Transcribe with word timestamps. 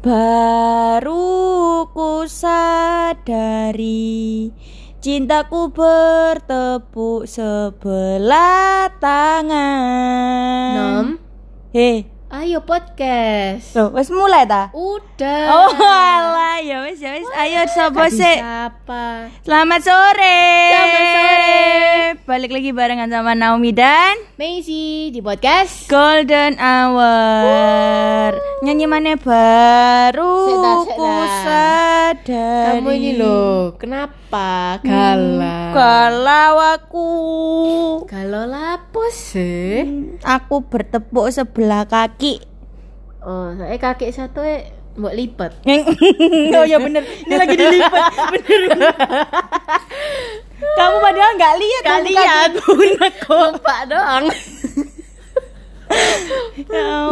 Baru 0.00 1.84
ku 1.92 2.24
sadari 2.24 3.68
Cintaku 5.00 5.68
bertepuk 5.72 7.28
sebelah 7.28 8.88
tangan. 8.96 10.72
Nom, 10.76 11.20
Hei, 11.72 12.08
ayo 12.30 12.62
podcast. 12.62 13.74
Loh, 13.74 13.90
wes 13.90 14.06
mulai 14.06 14.46
ta? 14.46 14.70
Udah. 14.70 15.42
Oh 15.50 15.74
alah, 15.74 16.62
ya 16.62 16.86
wes 16.86 17.02
ya 17.02 17.10
wes. 17.10 17.26
Ayo 17.34 17.66
sapa 17.66 18.06
sih? 18.06 18.38
Siapa? 18.38 19.26
Selamat 19.42 19.80
sore. 19.82 20.38
Selamat 20.70 21.04
sore. 21.10 21.58
Balik 22.22 22.54
lagi 22.54 22.70
barengan 22.70 23.10
sama 23.10 23.34
Naomi 23.34 23.74
dan 23.74 24.14
Maisy 24.38 25.10
di 25.10 25.18
podcast. 25.18 25.90
Golden 25.90 26.54
Hour. 26.56 28.38
Nyanyi 28.62 28.86
mana 28.86 29.18
baru 29.18 30.34
Seta, 30.46 30.72
seta. 30.78 30.94
ku 30.94 31.10
sadari. 31.42 32.66
Kamu 32.70 32.90
ini 32.92 33.10
loh, 33.18 33.74
kenapa 33.74 34.78
galau? 34.84 35.74
Kalau 35.74 36.54
aku 36.60 37.08
Galau 38.04 38.44
lapo 38.44 39.06
sih? 39.10 39.80
Aku 40.20 40.66
bertepuk 40.66 41.30
sebelah 41.30 41.86
kaki 41.86 42.19
Oh, 43.20 43.52
saya 43.56 43.76
kaki 43.76 44.12
satu 44.12 44.40
eh 44.44 44.68
buat 44.96 45.14
lipat. 45.16 45.64
Oh 46.60 46.66
ya 46.68 46.76
bener 46.76 47.00
Ini 47.04 47.34
lagi 47.40 47.56
dilipat 47.56 48.04
Bener 48.36 48.62
Kamu 50.78 50.96
padahal 51.00 51.32
nggak 51.40 51.54
lihat 51.56 51.82
kan 51.84 52.04
kakiku, 52.04 52.72
Neko. 53.00 53.40
Pak 53.64 53.80
doang. 53.88 54.24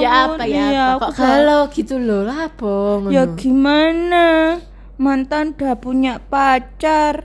ya 0.04 0.28
apa 0.28 0.44
ya 0.44 0.64
iya, 0.70 0.84
apa? 0.94 1.10
aku 1.10 1.10
Kok 1.10 1.18
galau 1.18 1.62
gitu 1.72 1.96
loh, 1.98 2.22
ngono. 2.28 3.10
Ya 3.10 3.24
gimana 3.34 4.60
Mantan 5.00 5.56
udah 5.56 5.74
punya 5.80 6.20
pacar 6.28 7.24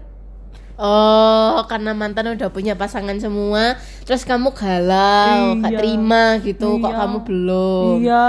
Oh, 0.83 1.63
karena 1.63 1.95
mantan 1.95 2.27
udah 2.29 2.47
punya 2.47 2.75
pasangan 2.75 3.15
semua, 3.15 3.73
terus 4.03 4.21
kamu 4.21 4.51
galau, 4.51 5.55
gak 5.57 5.71
Iya. 5.71 5.77
terima 5.79 6.37
gitu, 6.37 6.77
kok 6.77 6.85
Iya. 6.85 6.97
kamu 6.99 7.17
belum? 7.23 7.93
Iya 7.97 8.25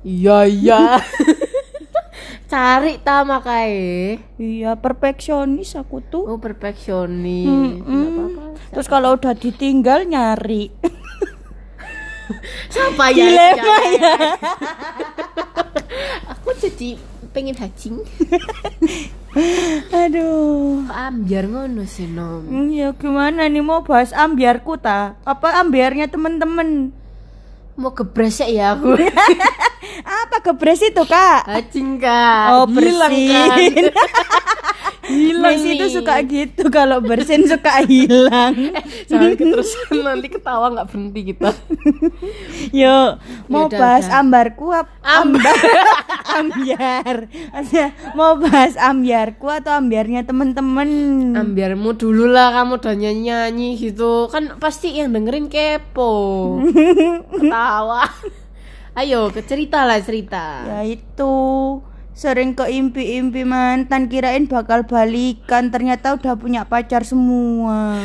Iya, 0.00 0.38
iya. 0.46 0.80
Cari 2.46 2.96
ta 2.96 3.22
makae. 3.22 4.16
Iya 4.36 4.74
perfeksionis 4.74 5.74
aku 5.74 6.00
tuh 6.00 6.24
Oh, 6.24 6.38
perfeksionis. 6.38 7.44
Mm-mm. 7.44 7.82
Nggak 7.82 8.08
apa-apa. 8.08 8.42
Terus 8.70 8.86
kalau 8.86 9.12
udah 9.12 9.34
ditinggal 9.34 10.06
nyari 10.06 10.70
Siapa 12.70 13.10
ya? 13.10 13.14
Dilema 13.20 13.76
ya 13.92 14.14
Aku 16.32 16.48
jadi 16.56 16.96
pengen 17.30 17.54
hacing. 17.54 18.00
Aduh 19.92 20.88
ambiar 20.88 21.44
ngono 21.44 21.84
sih, 21.84 22.08
Nom? 22.08 22.40
Hmm, 22.48 22.72
Ya 22.72 22.96
gimana 22.96 23.44
nih 23.52 23.60
mau 23.60 23.84
bahas 23.84 24.16
ambiarku 24.16 24.80
ta? 24.80 25.20
Apa 25.28 25.60
ambiarnya 25.60 26.08
temen-temen? 26.08 26.90
Mau 27.76 27.92
gebresek 27.92 28.48
ya 28.48 28.72
aku. 28.72 28.96
Apa 30.02 30.36
gebres 30.42 30.80
itu 30.80 31.02
kak? 31.02 31.46
Hacing 31.46 31.98
kak. 31.98 32.46
Oh 32.52 32.66
Hilang, 32.66 33.12
kan? 33.12 33.58
Hilang 35.06 35.54
Messi 35.54 35.78
itu 35.78 35.86
suka 35.94 36.18
gitu 36.20 36.66
kalau 36.66 36.98
bersin 36.98 37.46
suka 37.46 37.78
hilang 37.86 38.74
Jangan 39.10 39.38
keterusan 39.38 40.02
nanti 40.02 40.26
ketawa 40.26 40.66
nggak 40.74 40.86
berhenti 40.90 41.20
kita. 41.30 41.54
Yuk 42.82 43.10
mau 43.46 43.70
Yaudah, 43.70 43.78
bahas 43.78 44.06
udah. 44.06 44.18
ambarku 44.18 44.66
ap- 44.74 44.98
Ambar. 45.06 45.54
ambiar 46.26 47.30
Maksudnya, 47.54 47.86
mau 48.12 48.34
bahas 48.34 48.74
ambiarku 48.74 49.46
atau 49.46 49.78
ambiarnya 49.78 50.26
temen-temen 50.26 50.90
Ambiarmu 51.38 51.94
dulu 51.94 52.26
lah 52.26 52.50
kamu 52.52 52.76
udah 52.76 52.94
nyanyi-nyanyi 52.98 53.78
gitu 53.78 54.26
Kan 54.26 54.58
pasti 54.58 54.90
yang 54.90 55.14
dengerin 55.14 55.46
kepo 55.46 56.58
Ketawa 57.30 58.10
Ayo 58.96 59.28
ke 59.28 59.44
cerita 59.44 59.84
lah 59.84 60.00
cerita. 60.00 60.64
Ya 60.64 60.80
itu 60.88 61.36
sering 62.16 62.56
keimpi-impi 62.56 63.44
mantan 63.44 64.08
kirain 64.08 64.48
bakal 64.48 64.88
balikan 64.88 65.68
ternyata 65.68 66.16
udah 66.16 66.32
punya 66.40 66.64
pacar 66.64 67.04
semua. 67.04 68.00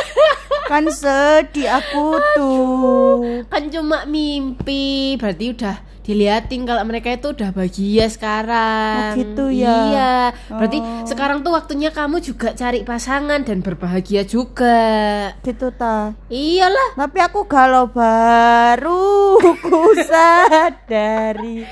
Kan 0.68 0.92
sedih 0.92 1.80
aku 1.80 2.20
tuh. 2.36 3.48
Kan 3.48 3.72
cuma 3.72 4.04
mimpi 4.04 5.16
Berarti 5.16 5.56
udah 5.56 5.76
diliatin 6.06 6.62
kalau 6.62 6.86
mereka 6.86 7.10
itu 7.10 7.34
udah 7.34 7.50
bahagia 7.50 8.06
sekarang. 8.06 9.10
Oh, 9.12 9.18
gitu 9.18 9.44
ya? 9.50 9.74
Iya. 9.90 10.14
Berarti 10.48 10.78
Oh. 10.78 11.02
sekarang 11.02 11.42
tuh 11.42 11.50
waktunya 11.50 11.90
kamu 11.90 12.22
juga 12.22 12.54
cari 12.54 12.86
pasangan 12.86 13.42
dan 13.42 13.58
berbahagia 13.58 14.22
juga. 14.22 15.34
Gitu 15.42 15.74
ta? 15.74 16.14
Iyalah. 16.30 16.94
Tapi 16.94 17.18
aku 17.18 17.42
galau 17.44 17.90
baru 17.90 19.34
ku 19.66 19.82
sadari 19.98 21.66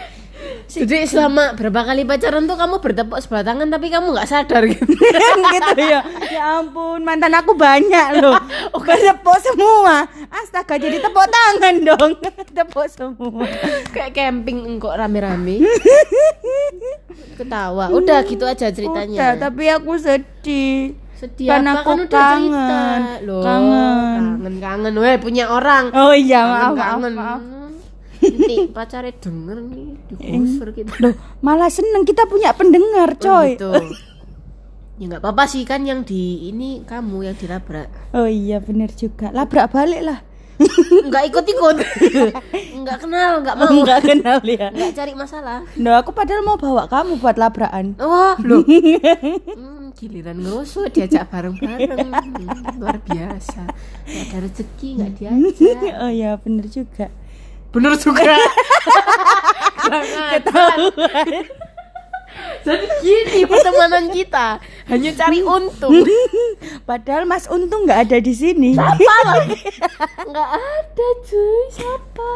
Jadi 0.75 1.07
selama 1.07 1.55
berapa 1.55 1.81
kali 1.85 2.03
pacaran 2.03 2.45
tuh 2.45 2.55
kamu 2.55 2.77
bertepuk 2.79 3.19
sebelah 3.19 3.45
tangan 3.45 3.69
tapi 3.69 3.87
kamu 3.87 4.11
nggak 4.11 4.27
sadar 4.27 4.67
gitu? 4.67 4.83
Gitu. 5.55 5.71
Ya 5.79 6.01
ya 6.27 6.59
ampun 6.59 7.01
mantan 7.01 7.31
aku 7.31 7.55
banyak 7.55 8.19
loh. 8.19 8.35
Bukan 8.75 8.99
tepuk 8.99 9.39
semua. 9.39 10.03
Astaga 10.29 10.75
jadi 10.75 10.99
tepuk 10.99 11.23
tangan 11.25 11.75
dong. 11.85 12.11
Tepuk 12.57 12.87
semua. 12.89 13.47
Kayak 13.91 14.11
camping 14.13 14.63
engkau 14.65 14.91
rame-rame. 14.91 15.63
Ketawa. 17.35 17.91
Udah 17.91 18.23
gitu 18.23 18.43
aja 18.43 18.67
Udah, 18.67 18.71
ceritanya 18.71 19.35
tapi 19.37 19.67
aku 19.69 19.95
sedih. 19.95 20.95
Sedih 21.15 21.47
Kan 21.47 21.63
apa? 21.65 21.83
aku 21.83 21.87
kan 21.87 21.99
udah 22.01 22.09
cerita. 22.09 22.27
kangen. 22.27 23.01
Loh, 23.23 23.43
Kangen. 23.43 24.23
Kangen 24.35 24.55
kangen 24.59 24.95
Weh 24.97 25.17
punya 25.17 25.45
orang. 25.47 25.85
Oh 25.93 26.11
iya 26.11 26.41
maaf 26.43 26.73
maaf, 26.73 26.79
Kangen 26.99 27.13
maaf. 27.15 27.41
Nanti 28.21 28.57
pacarnya 28.69 29.13
denger 29.15 29.59
nih 29.65 29.87
Digusur 30.09 30.69
kita. 30.71 30.93
Loh, 30.99 31.15
malah 31.41 31.69
seneng 31.69 32.03
kita 32.03 32.25
punya 32.25 32.53
pendengar 32.53 33.15
Oh, 33.15 33.19
coy. 33.19 33.55
gitu. 33.55 33.71
Ya 34.95 35.11
nggak 35.11 35.23
apa-apa 35.23 35.45
sih 35.47 35.63
kan 35.63 35.83
yang 35.83 36.07
di 36.07 36.47
ini 36.47 36.83
kamu 36.83 37.27
yang 37.27 37.35
dilabrak. 37.35 37.91
Oh 38.15 38.25
iya 38.25 38.59
bener 38.59 38.91
juga. 38.91 39.31
Labrak 39.31 39.75
balik 39.75 40.03
lah. 40.03 40.23
Nggak 41.05 41.35
ikut-ikut. 41.35 41.77
Nggak 42.79 42.99
kenal, 43.01 43.43
nggak 43.43 43.57
mau. 43.59 43.75
Nggak 43.75 44.01
kenal 44.07 44.39
ya. 44.45 44.71
Nggak 44.71 44.93
cari 44.95 45.13
masalah. 45.13 45.67
Nah, 45.75 45.99
aku 45.99 46.15
padahal 46.15 46.47
mau 46.47 46.55
bawa 46.55 46.87
kamu 46.87 47.19
buat 47.19 47.35
labrakan. 47.35 47.99
Wah, 47.99 48.39
loh. 48.39 48.63
Hmm, 49.59 49.91
giliran 49.97 50.39
ngerusuh 50.39 50.87
diajak 50.93 51.27
bareng-bareng. 51.27 52.07
Hmm, 52.15 52.79
luar 52.79 53.03
biasa. 53.03 53.67
Gak 54.07 54.23
ada 54.31 54.37
rezeki 54.47 54.89
nggak 54.95 55.13
diajak. 55.19 55.93
oh 55.99 56.11
iya 56.13 56.31
bener 56.37 56.71
juga 56.71 57.11
Bener 57.75 57.93
juga. 57.99 58.35
Ketahuan. 59.85 60.79
Jadi 62.65 62.87
gini 62.99 63.45
pertemanan 63.45 64.09
kita 64.09 64.59
hanya 64.89 65.11
cari 65.13 65.45
untung. 65.45 66.03
padahal 66.89 67.25
Mas 67.25 67.45
Untung 67.47 67.85
nggak 67.85 68.09
ada 68.09 68.19
di 68.19 68.33
sini 68.33 68.73
Apa 68.75 69.17
lagi? 69.29 69.61
Nggak 70.29 70.51
ada 70.51 71.07
cuy. 71.23 71.61
Siapa? 71.71 72.31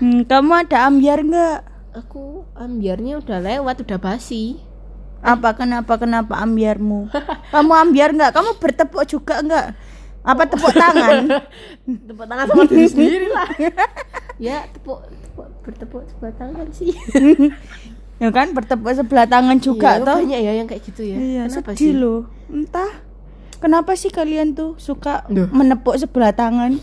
Hmm, 0.00 0.20
kamu 0.24 0.52
ada 0.64 0.88
ambiar 0.88 1.20
nggak 1.20 1.58
Aku 1.98 2.46
ambiarnya 2.54 3.18
udah 3.18 3.38
lewat, 3.42 3.82
udah 3.82 3.98
basi. 3.98 4.56
apa 5.18 5.50
kenapa 5.52 5.98
kenapa 5.98 6.38
ambiarmu 6.38 7.10
kamu 7.50 7.72
ambiar 7.74 8.14
nggak 8.14 8.30
kamu 8.30 8.54
bertepuk 8.54 9.02
juga 9.02 9.42
nggak 9.42 9.66
apa 10.22 10.42
tepuk 10.46 10.70
tangan 10.70 11.26
Tepuk 11.82 12.22
tangan 12.22 12.46
sama 12.46 12.62
diri 12.64 12.86
sendiri 12.86 13.26
lah. 13.26 13.50
Ya, 14.38 14.64
tepuk, 14.70 15.02
tepuk 15.04 15.46
bertepuk 15.62 16.02
sebelah 16.06 16.34
tangan 16.34 16.66
sih. 16.70 16.94
ya 18.22 18.28
kan 18.34 18.50
bertepuk 18.50 18.90
sebelah 18.90 19.26
tangan 19.30 19.58
juga 19.62 19.98
Iya, 19.98 20.06
toh 20.06 20.18
banyak 20.18 20.40
ya 20.42 20.52
yang 20.58 20.66
kayak 20.66 20.82
gitu 20.82 21.02
ya. 21.06 21.16
iya 21.16 21.42
Kenapa 21.46 21.70
sedih 21.78 21.94
loh 21.94 22.20
entah 22.50 22.90
kenapa 23.58 23.94
sih 23.94 24.10
kalian 24.10 24.58
tuh 24.58 24.74
suka 24.74 25.22
Duh. 25.30 25.46
menepuk 25.54 25.94
sebelah 25.94 26.34
tangan 26.34 26.82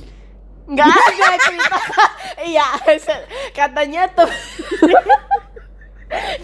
Enggak 0.65 0.89
ada 0.89 1.37
cerita. 1.45 1.77
iya, 2.49 2.65
katanya 3.57 4.09
tuh 4.09 4.25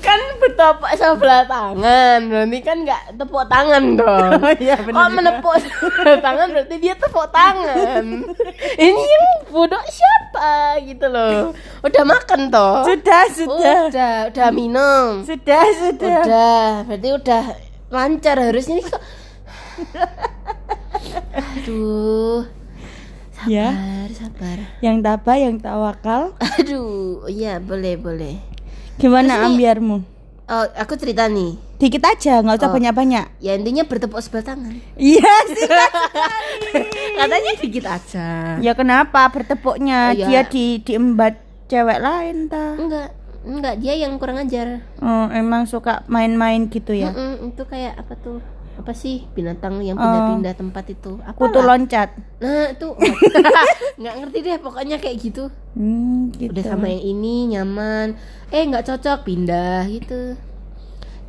kan 0.02 0.20
bertepuk 0.42 0.90
sebelah 0.96 1.46
tangan 1.46 2.20
berarti 2.26 2.60
kan 2.60 2.78
nggak 2.82 3.04
tepuk 3.14 3.46
tangan 3.46 3.84
dong. 3.94 4.32
Oh, 4.42 4.54
iya, 4.58 4.76
bener 4.82 4.98
oh 4.98 5.06
juga. 5.06 5.16
menepuk 5.16 5.56
sebelah 5.60 6.18
tangan 6.20 6.48
berarti 6.50 6.76
dia 6.78 6.94
tepuk 6.98 7.28
tangan. 7.30 8.04
Ini 8.76 9.02
yang 9.04 9.26
bodoh 9.48 9.84
siapa 9.86 10.52
gitu 10.82 11.06
loh. 11.08 11.54
Udah 11.82 12.04
makan 12.04 12.50
toh? 12.50 12.82
Sudah 12.84 13.24
sudah. 13.30 13.78
Udah 13.88 14.14
udah 14.30 14.50
minum. 14.50 15.22
Sudah 15.22 15.64
sudah. 15.72 16.20
Udah 16.20 16.66
berarti 16.86 17.10
udah 17.14 17.44
lancar 17.88 18.36
harusnya 18.40 18.82
nih 18.82 18.86
kok. 18.88 19.04
Aduh. 21.32 22.46
Sabar 23.32 23.50
Ya. 23.50 23.70
sabar 24.14 24.58
yang 24.86 25.02
tabah 25.02 25.34
yang 25.34 25.58
tawakal 25.58 26.38
aduh 26.38 27.26
iya 27.26 27.58
boleh 27.58 27.98
boleh 27.98 28.38
Gimana 28.98 29.32
Terus 29.36 29.48
ambiarmu? 29.48 29.98
Oh, 30.46 30.66
aku 30.76 30.94
cerita 30.96 31.28
nih. 31.28 31.56
Dikit 31.78 32.04
aja, 32.04 32.40
nggak 32.40 32.58
usah 32.58 32.68
Oh. 32.68 32.76
banyak-banyak. 32.76 33.26
Ya 33.40 33.56
intinya 33.56 33.82
bertepuk 33.82 34.20
sebelah 34.20 34.44
tangan. 34.46 34.76
Iya 34.94 35.32
sih. 35.48 35.70
Katanya 37.18 37.52
dikit 37.56 37.86
aja. 37.86 38.28
ya 38.60 38.74
kenapa 38.74 39.32
bertepuknya 39.32 40.12
Oh, 40.12 40.14
iya. 40.14 40.26
dia 40.28 40.42
di 40.44 40.66
diembat 40.78 41.40
cewek 41.66 42.00
lain 42.00 42.46
ta? 42.48 42.76
Enggak, 42.76 43.16
enggak 43.42 43.74
dia 43.80 43.94
yang 43.96 44.20
kurang 44.20 44.38
ajar. 44.38 44.84
Oh, 45.00 45.32
emang 45.32 45.64
suka 45.64 46.04
main-main 46.06 46.68
gitu 46.68 46.92
ya. 46.92 47.10
Mm-mm, 47.10 47.50
itu 47.50 47.64
kayak 47.64 47.96
apa 47.98 48.14
tuh? 48.16 48.44
Apa 48.82 48.98
sih 48.98 49.30
binatang 49.38 49.78
yang 49.86 49.94
pindah-pindah 49.94 50.58
tempat 50.58 50.90
itu? 50.90 51.22
Apa 51.22 51.38
Kutu 51.38 51.62
loncat. 51.62 52.18
Nah, 52.42 52.74
itu 52.74 52.98
nggak 54.02 54.16
ngerti 54.18 54.38
deh 54.42 54.58
pokoknya 54.58 54.98
kayak 54.98 55.22
gitu. 55.22 55.54
Hmm, 55.78 56.34
gitu. 56.34 56.50
Udah 56.50 56.66
sama 56.66 56.90
yang 56.90 57.06
ini 57.06 57.54
nyaman. 57.54 58.18
Eh, 58.50 58.66
nggak 58.66 58.90
cocok 58.90 59.30
pindah 59.30 59.86
gitu. 59.86 60.34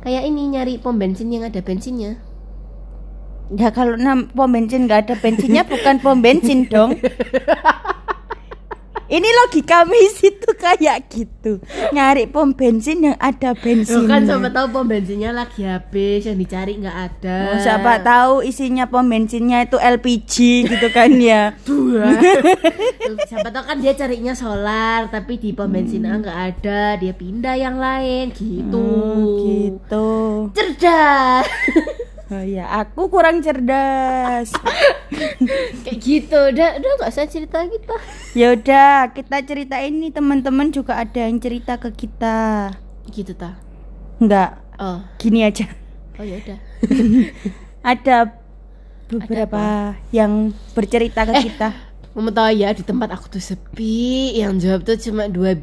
Kayak 0.01 0.23
ini 0.25 0.41
nyari 0.49 0.81
pom 0.81 0.97
bensin 0.97 1.29
yang 1.29 1.45
ada 1.45 1.61
bensinnya. 1.61 2.17
Ya 3.53 3.69
kalau 3.69 3.93
pom 4.33 4.49
bensin 4.49 4.89
nggak 4.89 5.05
ada 5.05 5.15
bensinnya 5.21 5.61
bukan 5.69 6.01
pom 6.01 6.17
bensin 6.25 6.65
dong. 6.65 6.97
Ini 9.13 9.29
logika 9.45 9.85
mis 9.91 10.17
itu 10.25 10.49
kayak 10.57 11.05
gitu. 11.13 11.61
Nyari 11.93 12.25
pom 12.33 12.49
bensin 12.57 13.13
yang 13.13 13.17
ada 13.21 13.53
bensin. 13.53 14.09
kan 14.09 14.25
siapa 14.25 14.49
tahu 14.49 14.73
pom 14.73 14.89
bensinnya 14.89 15.29
lagi 15.29 15.69
habis 15.69 16.25
yang 16.25 16.41
dicari 16.41 16.81
nggak 16.81 16.97
ada. 16.97 17.37
Oh, 17.53 17.59
siapa 17.61 18.01
tahu 18.01 18.41
isinya 18.41 18.89
pom 18.89 19.05
bensinnya 19.05 19.69
itu 19.69 19.77
LPG 19.77 20.33
gitu 20.65 20.87
kan 20.89 21.13
ya. 21.29 21.53
Dua. 21.61 22.09
siapa 23.29 23.53
tahu 23.53 23.63
kan 23.69 23.77
dia 23.77 23.93
carinya 23.93 24.33
solar 24.33 25.05
tapi 25.13 25.37
di 25.37 25.53
pom 25.53 25.69
bensin 25.69 26.09
A 26.09 26.17
nggak 26.17 26.39
ada, 26.57 26.97
dia 26.97 27.13
pindah 27.13 27.53
yang 27.53 27.77
lain 27.77 28.33
gitu. 28.33 28.81
Hmm, 28.81 29.37
gitu. 29.45 30.09
Cerdas. 30.57 31.45
Oh 32.33 32.41
ya, 32.41 32.65
aku 32.81 33.13
kurang 33.13 33.45
cerdas. 33.45 34.49
kayak 35.85 35.99
gitu. 36.01 36.33
Udah 36.49 36.81
udah 36.81 36.89
nggak 36.97 37.11
usah 37.13 37.29
cerita 37.29 37.61
kita. 37.61 37.93
Ya 38.33 38.57
udah, 38.57 39.13
kita 39.13 39.37
cerita 39.45 39.77
ini 39.77 40.09
teman-teman 40.09 40.73
juga 40.73 40.97
ada 40.97 41.29
yang 41.29 41.37
cerita 41.37 41.77
ke 41.77 41.93
kita. 41.93 42.73
Gitu 43.05 43.37
ta. 43.37 43.61
Enggak, 44.17 44.63
Oh, 44.81 45.05
gini 45.21 45.45
aja. 45.45 45.69
oh 46.17 46.25
ya 46.25 46.41
udah. 46.41 46.59
Ada 47.93 48.33
beberapa 49.05 49.93
yang 50.09 50.49
bercerita 50.73 51.29
ke 51.29 51.33
kita. 51.45 51.69
Mau 52.17 52.33
tahu 52.33 52.49
ya 52.57 52.73
di 52.73 52.81
tempat 52.81 53.13
aku 53.13 53.37
tuh 53.37 53.43
sepi, 53.43 54.33
yang 54.37 54.57
jawab 54.57 54.81
tuh 54.81 54.97
cuma 54.97 55.29
dua 55.29 55.57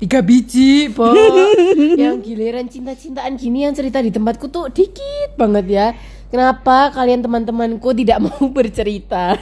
tiga 0.00 0.20
biji, 0.20 0.92
po. 0.92 1.12
yang 2.00 2.20
giliran 2.20 2.68
cinta-cintaan 2.68 3.36
gini 3.36 3.64
yang 3.64 3.72
cerita 3.76 4.00
di 4.00 4.12
tempatku 4.12 4.48
tuh 4.48 4.68
dikit 4.68 5.36
banget 5.36 5.64
ya. 5.68 5.86
Kenapa 6.34 6.90
kalian 6.90 7.22
teman-temanku 7.22 7.94
tidak 7.94 8.18
mau 8.26 8.50
bercerita? 8.50 9.38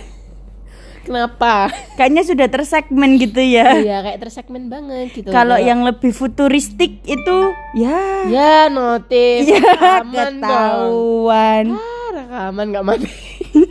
Kenapa? 1.08 1.72
Kayaknya 1.96 2.22
sudah 2.28 2.46
tersegmen 2.52 3.16
gitu 3.16 3.40
ya. 3.40 3.80
Iya 3.80 4.04
kayak 4.04 4.20
tersegmen 4.28 4.68
banget 4.68 5.16
gitu. 5.16 5.32
Kalau 5.32 5.56
yang 5.56 5.88
lebih 5.88 6.12
futuristik 6.12 7.00
itu 7.08 7.36
ya 7.74 8.28
ya 8.28 8.68
notif 8.68 9.48
ya 9.48 9.58
rekaman 9.72 10.04
dong. 10.04 10.36
ketahuan. 10.44 11.64
Ah, 11.74 12.06
rekaman 12.12 12.66
nggak 12.76 12.84
mati. 12.84 13.10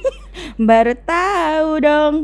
Baru 0.68 0.94
tahu 0.98 1.70
dong. 1.78 2.16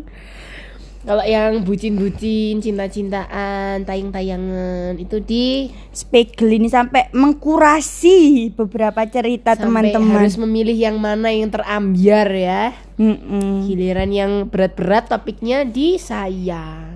Kalau 1.08 1.24
yang 1.24 1.64
bucin-bucin, 1.64 2.60
cinta-cintaan, 2.60 3.88
tayang-tayangan 3.88 5.00
itu 5.00 5.24
di 5.24 5.72
Spegel 5.96 6.60
ini 6.60 6.68
sampai 6.68 7.08
mengkurasi 7.16 8.52
beberapa 8.52 9.08
cerita 9.08 9.56
teman-teman. 9.56 10.20
harus 10.20 10.36
memilih 10.36 10.76
yang 10.76 11.00
mana 11.00 11.32
yang 11.32 11.48
terambiar 11.48 12.28
ya. 12.28 12.76
Mm-mm. 13.00 13.64
Giliran 13.64 14.12
yang 14.12 14.32
berat-berat 14.52 15.08
topiknya 15.08 15.64
di 15.64 15.96
saya. 15.96 16.92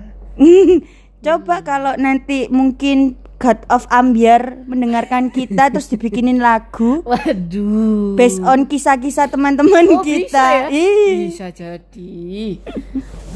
Coba 1.24 1.64
kalau 1.64 1.96
nanti 1.96 2.52
mungkin 2.52 3.16
God 3.40 3.64
of 3.72 3.88
Ambiar 3.88 4.60
mendengarkan 4.68 5.32
kita 5.32 5.66
terus 5.66 5.90
dibikinin 5.90 6.38
lagu 6.38 7.02
Waduh. 7.02 8.14
based 8.14 8.38
on 8.38 8.70
kisah-kisah 8.70 9.26
teman-teman 9.26 9.82
Oh, 9.88 9.98
kita. 9.98 10.30
bisa 10.30 10.44
ya? 10.46 10.66
Ih. 10.70 11.26
Bisa 11.26 11.48
jadi. 11.50 12.62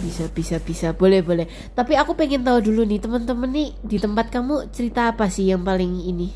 Bisa 0.06 0.24
bisa 0.30 0.56
bisa. 0.58 0.86
Boleh 0.92 1.20
boleh. 1.20 1.46
Tapi 1.74 1.98
aku 1.98 2.14
pengen 2.14 2.40
tahu 2.40 2.62
dulu 2.62 2.86
nih 2.86 3.02
teman-teman 3.02 3.50
nih 3.50 3.68
di 3.82 3.98
tempat 3.98 4.30
kamu 4.30 4.70
cerita 4.70 5.10
apa 5.10 5.26
sih 5.26 5.50
yang 5.50 5.60
paling 5.60 5.98
ini? 6.00 6.30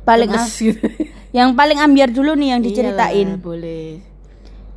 Paling 0.00 0.30
Lemes 0.30 0.46
am- 0.46 0.54
gitu. 0.62 0.86
yang 1.36 1.50
paling 1.52 1.76
ambiar 1.76 2.08
dulu 2.08 2.32
nih 2.32 2.54
yang 2.54 2.62
diceritain. 2.62 3.34
Iyalah, 3.34 3.42
boleh. 3.42 3.86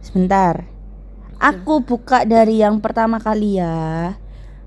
Sebentar. 0.01 0.65
Aku 1.37 1.79
buka 1.79 2.23
dari 2.23 2.59
yang 2.59 2.79
pertama 2.79 3.19
kali 3.19 3.59
ya. 3.59 4.15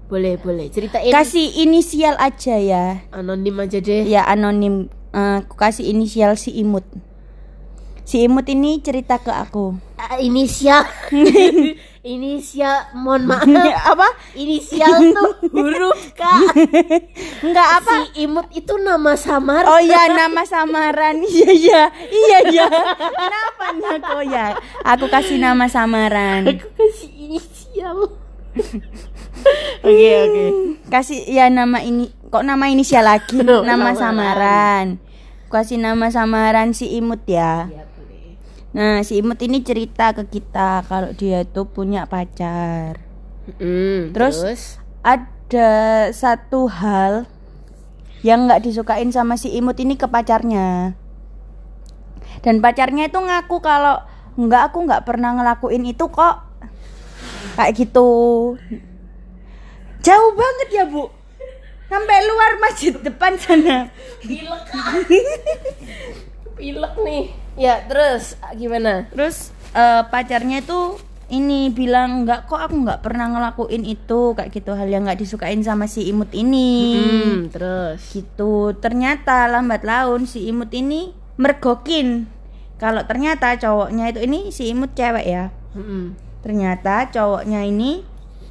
Boleh 0.06 0.38
boleh. 0.38 0.70
Ceritain 0.70 1.10
Kasih 1.10 1.58
inisial 1.58 2.14
aja 2.16 2.54
ya. 2.54 3.02
anonim 3.10 3.58
aja 3.58 3.82
deh. 3.82 4.06
Ya 4.06 4.22
anonim. 4.22 4.86
Eh, 5.10 5.34
Aku 5.42 5.56
kasih 5.56 5.88
inisial 5.88 6.36
si 6.36 6.54
Imut. 6.54 6.84
Si 8.06 8.22
Imut 8.22 8.46
ini 8.46 8.78
cerita 8.78 9.18
ke 9.18 9.32
aku. 9.32 9.74
Ah, 9.96 10.20
inisial 10.20 10.84
inisial 12.06 12.94
mohon 12.94 13.26
maaf. 13.30 13.42
Apa? 13.82 14.08
inisial 14.32 14.94
tuh 15.10 15.50
huruf 15.50 16.14
K. 16.14 16.22
Enggak 17.46 17.68
apa? 17.76 18.06
si 18.06 18.22
imut 18.22 18.46
itu 18.50 18.78
nama 18.78 19.18
samar. 19.18 19.66
Oh 19.66 19.82
iya 19.82 20.06
nama 20.08 20.46
samaran. 20.46 21.18
Iya 21.26 21.50
iya. 21.50 21.82
Iya 22.06 22.38
iya. 22.48 22.66
Kenapa 22.70 23.66
nak? 23.74 24.00
Oh 24.14 24.22
ya 24.22 24.54
Aku 24.86 25.10
kasih 25.10 25.36
nama 25.36 25.66
samaran. 25.66 26.46
Aku 26.46 26.70
kasih 26.72 27.10
inisial. 27.10 28.14
Oke 29.82 30.08
oke. 30.22 30.44
Kasih 30.86 31.26
ya 31.26 31.50
nama 31.50 31.82
ini. 31.82 32.14
Kok 32.26 32.42
nama 32.42 32.66
inisial 32.66 33.02
lagi? 33.02 33.38
No, 33.38 33.62
Nama 33.62 33.94
samaran. 33.94 33.98
samaran. 33.98 34.86
Kasih 35.46 35.78
nama 35.78 36.06
samaran 36.10 36.74
si 36.74 36.90
Imut 36.92 37.22
ya. 37.24 37.66
Ya 37.66 37.82
boleh 37.82 37.85
Nah 38.76 39.00
si 39.00 39.16
Imut 39.16 39.40
ini 39.40 39.64
cerita 39.64 40.12
ke 40.12 40.28
kita 40.28 40.84
Kalau 40.84 41.16
dia 41.16 41.48
tuh 41.48 41.64
punya 41.64 42.04
pacar. 42.04 43.00
Mm, 43.56 44.12
Terus? 44.12 44.44
terus? 44.44 44.62
Ada 45.00 45.72
satu 46.12 46.68
hal 46.68 47.24
Yang 48.20 48.40
nggak 48.44 48.62
disukain 48.68 49.08
sama 49.08 49.40
si 49.40 49.56
Imut 49.56 49.80
ini 49.80 49.96
ke 49.96 50.04
pacarnya. 50.04 50.92
Dan 52.44 52.60
pacarnya 52.60 53.08
itu 53.08 53.16
ngaku 53.16 53.64
kalau 53.64 54.04
Enggak 54.36 54.68
aku 54.68 54.84
nggak 54.84 55.08
pernah 55.08 55.32
ngelakuin 55.32 55.88
itu 55.88 56.04
kok. 56.12 56.44
Kayak 57.56 57.72
gitu. 57.80 58.12
Jauh 60.04 60.32
banget 60.36 60.68
ya 60.76 60.84
bu. 60.84 61.08
Sampai 61.88 62.18
luar 62.26 62.52
masjid 62.58 62.98
depan 62.98 63.38
sana 63.38 63.86
pilek 66.56 66.94
nih. 67.04 67.24
Ya 67.56 67.84
terus 67.86 68.34
gimana? 68.56 69.06
Terus 69.12 69.54
eh, 69.76 70.02
pacarnya 70.08 70.64
itu 70.64 70.98
ini 71.26 71.68
bilang 71.68 72.24
nggak 72.24 72.46
kok 72.46 72.58
aku 72.58 72.74
nggak 72.82 73.00
pernah 73.04 73.30
ngelakuin 73.30 73.84
itu. 73.84 74.32
Kayak 74.34 74.50
gitu 74.56 74.72
hal 74.74 74.88
yang 74.88 75.04
nggak 75.06 75.20
disukain 75.20 75.62
sama 75.62 75.86
si 75.86 76.08
imut 76.10 76.32
ini. 76.34 76.96
Hmm, 76.96 77.38
terus? 77.52 78.00
Gitu. 78.10 78.74
Ternyata 78.80 79.46
lambat 79.46 79.86
laun 79.86 80.24
si 80.24 80.48
imut 80.48 80.72
ini 80.74 81.14
mergokin. 81.36 82.26
Kalau 82.76 83.04
ternyata 83.08 83.56
cowoknya 83.56 84.12
itu 84.12 84.20
ini 84.24 84.52
si 84.52 84.68
imut 84.68 84.92
cewek 84.92 85.24
ya? 85.24 85.48
Mm-mm. 85.76 86.16
ternyata 86.40 87.12
cowoknya 87.12 87.68
ini 87.68 88.00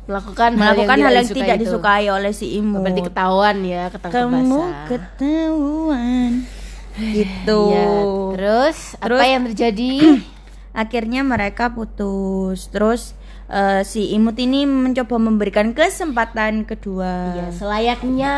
melakukan 0.06 0.54
melakukan 0.54 0.98
hal 1.02 1.14
yang, 1.18 1.26
tidak 1.26 1.58
itu. 1.58 1.64
disukai 1.66 2.06
oleh 2.14 2.30
si 2.30 2.62
imut. 2.62 2.86
berarti 2.86 3.02
ketahuan 3.02 3.58
ya 3.66 3.90
ketangkep 3.90 4.14
kamu 4.14 4.62
ketahuan 4.86 6.32
gitu. 6.98 7.62
Ya, 7.70 7.88
terus, 8.34 8.78
apa 8.96 9.06
Terus- 9.06 9.28
yang 9.28 9.44
terjadi? 9.46 9.92
Akhirnya 10.75 11.22
mereka 11.22 11.72
putus. 11.72 12.68
Terus 12.68 13.16
eh, 13.48 13.82
si 13.84 14.12
imut 14.12 14.36
ini 14.36 14.64
mencoba 14.64 15.16
memberikan 15.16 15.72
kesempatan 15.72 16.64
kedua. 16.64 17.32
Ya 17.34 17.48
selayaknya 17.50 18.34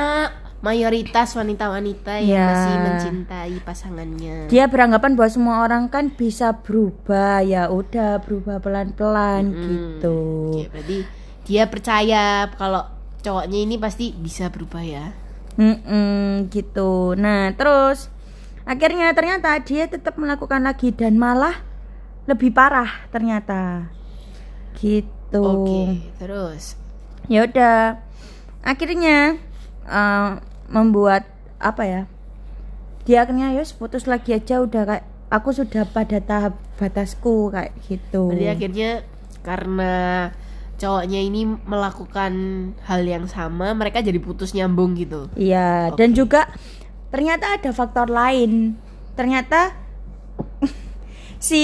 mayoritas 0.58 1.34
wanita-wanita 1.34 2.18
yang 2.18 2.34
Ya. 2.34 2.46
masih 2.48 2.76
mencintai 2.80 3.56
pasangannya. 3.62 4.50
Dia 4.50 4.66
beranggapan 4.66 5.14
bahwa 5.14 5.30
semua 5.30 5.56
orang 5.62 5.86
kan 5.88 6.10
bisa 6.10 6.54
berubah. 6.54 7.42
Ya 7.42 7.70
udah 7.70 8.22
berubah 8.22 8.58
pelan-pelan 8.58 9.44
Hmm, 9.48 9.62
gitu. 9.66 10.18
Oke, 10.54 10.70
berarti 10.70 10.98
dia 11.46 11.64
percaya 11.66 12.24
kalau 12.54 12.86
cowoknya 13.22 13.60
ini 13.60 13.76
pasti 13.78 14.14
bisa 14.14 14.50
berubah 14.50 14.82
ya. 14.82 15.10
Mm-mm, 15.58 16.54
gitu. 16.54 17.18
Nah 17.18 17.50
terus 17.52 18.14
akhirnya 18.68 19.16
ternyata 19.16 19.56
dia 19.64 19.88
tetap 19.88 20.20
melakukan 20.20 20.60
lagi 20.60 20.92
dan 20.92 21.16
malah 21.16 21.64
lebih 22.28 22.52
parah 22.52 23.08
ternyata. 23.10 23.88
Gitu. 24.76 25.40
Oke 25.40 26.04
terus? 26.20 26.76
Ya 27.32 27.48
udah. 27.48 28.04
Akhirnya 28.68 29.40
eh, 29.88 30.30
membuat 30.68 31.24
apa 31.58 31.84
ya 31.88 32.02
dia 33.08 33.24
akhirnya 33.24 33.56
yos 33.56 33.72
putus 33.72 34.04
lagi 34.04 34.36
aja 34.36 34.60
udah 34.60 34.84
kayak 34.84 35.06
aku 35.32 35.56
sudah 35.56 35.88
pada 35.88 36.20
tahap 36.20 36.60
batasku 36.76 37.56
kayak 37.56 37.72
gitu. 37.88 38.36
Berarti 38.36 38.48
akhirnya 38.52 38.90
karena 39.48 39.96
cowoknya 40.76 41.20
ini 41.24 41.48
melakukan 41.48 42.34
hal 42.84 43.02
yang 43.08 43.26
sama, 43.32 43.72
mereka 43.72 44.04
jadi 44.04 44.20
putus 44.20 44.52
nyambung 44.52 44.94
gitu. 45.00 45.32
Iya, 45.40 45.96
dan 45.96 46.12
juga 46.12 46.52
ternyata 47.10 47.58
ada 47.60 47.72
faktor 47.72 48.12
lain. 48.12 48.76
Ternyata 49.18 49.74
si 51.48 51.64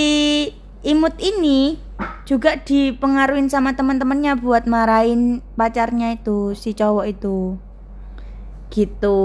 imut 0.84 1.16
ini 1.20 1.80
juga 2.28 2.60
dipengaruhin 2.60 3.48
sama 3.52 3.76
teman-temannya 3.76 4.40
buat 4.40 4.68
marahin 4.68 5.44
pacarnya 5.56 6.18
itu, 6.18 6.56
si 6.56 6.76
cowok 6.76 7.06
itu. 7.08 7.60
Gitu. 8.74 9.22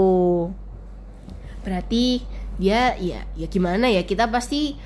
Berarti 1.65 2.23
dia 2.59 2.93
ya 2.99 3.25
ya 3.33 3.47
gimana 3.49 3.89
ya? 3.89 4.03
Kita 4.05 4.29
pasti 4.29 4.77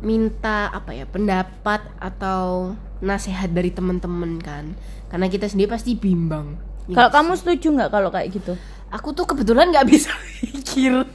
minta 0.00 0.72
apa 0.72 0.96
ya 0.96 1.04
pendapat 1.04 1.84
atau 2.00 2.72
nasihat 3.04 3.52
dari 3.52 3.68
teman-teman 3.68 4.40
kan 4.40 4.72
karena 5.12 5.28
kita 5.28 5.44
sendiri 5.44 5.76
pasti 5.76 5.92
bimbang 5.92 6.56
Ya 6.90 6.94
Kalau 6.98 7.10
kamu 7.14 7.32
setuju 7.38 7.66
nggak 7.70 7.90
kalau 7.94 8.10
kayak 8.10 8.28
gitu? 8.34 8.52
Aku 8.90 9.10
tuh 9.10 9.24
kebetulan 9.24 9.70
nggak 9.70 9.86
bisa 9.86 10.10
mikir 10.44 11.06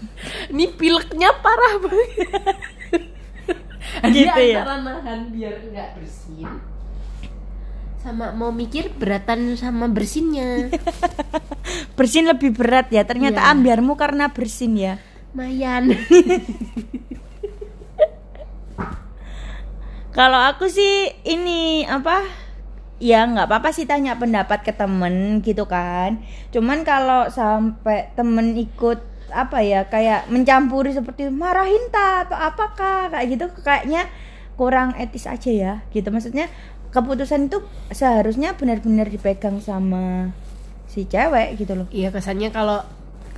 ini 0.49 0.65
pileknya 0.69 1.29
parah 1.39 1.75
banget 1.79 2.57
Gitu 4.05 4.27
Dia 4.27 4.35
ya? 4.35 4.59
antara 4.65 4.77
nahan 4.83 5.31
biar 5.31 5.55
nggak 5.71 5.89
bersin 5.95 6.47
sama 7.95 8.35
mau 8.35 8.51
mikir 8.51 8.91
beratan 8.91 9.55
sama 9.55 9.87
bersinnya 9.87 10.67
Bersin 11.97 12.27
lebih 12.27 12.51
berat 12.51 12.91
ya. 12.91 13.01
Ternyata 13.01 13.39
Iya. 13.39 13.49
ambiarmu 13.55 13.95
karena 13.95 14.27
bersin 14.29 14.75
ya. 14.75 14.99
Mayan 15.31 15.89
Kalau 20.11 20.39
aku 20.39 20.67
sih 20.67 21.11
ini 21.23 21.83
apa? 21.83 22.23
Ya 22.95 23.27
nggak 23.27 23.51
apa-apa 23.51 23.75
sih 23.75 23.83
tanya 23.83 24.15
pendapat 24.15 24.63
ke 24.63 24.71
temen 24.71 25.43
gitu 25.43 25.67
kan. 25.67 26.23
Cuman 26.55 26.87
kalau 26.87 27.27
sampai 27.27 28.11
temen 28.15 28.55
ikut 28.55 29.03
apa 29.35 29.59
ya 29.59 29.89
kayak 29.91 30.31
mencampuri 30.31 30.95
seperti 30.95 31.27
marahin 31.27 31.91
ta 31.91 32.23
atau 32.23 32.37
apakah 32.39 33.11
kayak 33.11 33.27
gitu 33.35 33.45
kayaknya 33.59 34.07
kurang 34.55 34.95
etis 34.95 35.27
aja 35.27 35.51
ya 35.51 35.73
gitu 35.91 36.07
maksudnya 36.07 36.47
keputusan 36.95 37.51
itu 37.51 37.59
seharusnya 37.91 38.55
benar-benar 38.55 39.11
dipegang 39.11 39.59
sama 39.59 40.31
si 40.87 41.03
cewek 41.03 41.59
gitu 41.59 41.75
loh 41.75 41.87
Iya 41.91 42.15
kesannya 42.15 42.55
kalau 42.55 42.79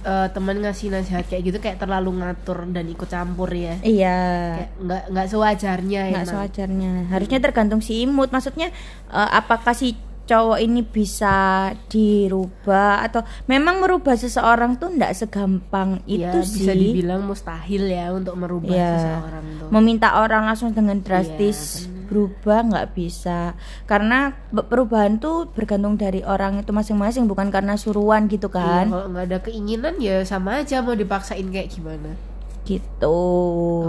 eh, 0.08 0.28
teman 0.32 0.56
ngasih 0.64 0.88
nasihat 0.88 1.28
kayak 1.28 1.44
gitu 1.52 1.58
kayak 1.60 1.78
terlalu 1.84 2.24
ngatur 2.24 2.64
dan 2.72 2.88
ikut 2.88 3.10
campur 3.12 3.52
ya. 3.52 3.76
Iya. 3.84 4.20
Kayak 4.56 4.72
nggak 4.80 5.04
nggak 5.12 5.28
sewajarnya 5.28 6.02
nggak 6.16 6.28
sewajarnya. 6.32 6.92
Harusnya 7.12 7.40
tergantung 7.44 7.84
si 7.84 8.08
imut. 8.08 8.32
Maksudnya 8.32 8.72
eh, 9.12 9.30
apakah 9.36 9.76
si 9.76 10.07
cowok 10.28 10.60
ini 10.60 10.84
bisa 10.84 11.72
dirubah 11.88 13.02
atau 13.02 13.20
memang 13.46 13.80
merubah 13.80 14.14
seseorang 14.14 14.76
tuh 14.76 14.92
nggak 14.92 15.16
segampang 15.16 16.04
Ya, 16.04 16.30
itu 16.30 16.40
bisa 16.44 16.70
sih 16.70 16.80
dibilang 16.92 17.24
mustahil 17.24 17.88
ya 17.88 18.12
untuk 18.12 18.36
merubah 18.36 18.68
Iya. 18.70 18.92
seseorang 18.94 19.46
tuh. 19.58 19.68
meminta 19.70 20.10
orang 20.18 20.44
langsung 20.46 20.72
dengan 20.72 21.00
drastis 21.00 21.58
Iya, 21.58 21.88
benar. 21.88 22.06
berubah 22.06 22.60
nggak 22.66 22.88
bisa 22.92 23.40
karena 23.84 24.20
perubahan 24.50 25.16
tuh 25.18 25.48
bergantung 25.50 25.96
dari 25.96 26.22
orang 26.22 26.60
itu 26.60 26.70
masing-masing 26.70 27.26
bukan 27.26 27.48
karena 27.48 27.74
suruhan 27.74 28.28
gitu 28.28 28.48
Iya, 28.48 28.56
kan 28.58 28.86
kalau 28.90 29.08
nggak 29.10 29.26
ada 29.26 29.40
keinginan 29.42 29.96
ya 29.98 30.22
sama 30.22 30.60
aja 30.60 30.80
mau 30.80 30.94
dipaksain 30.94 31.44
kayak 31.46 31.68
gimana. 31.70 32.16
gitu 32.64 33.24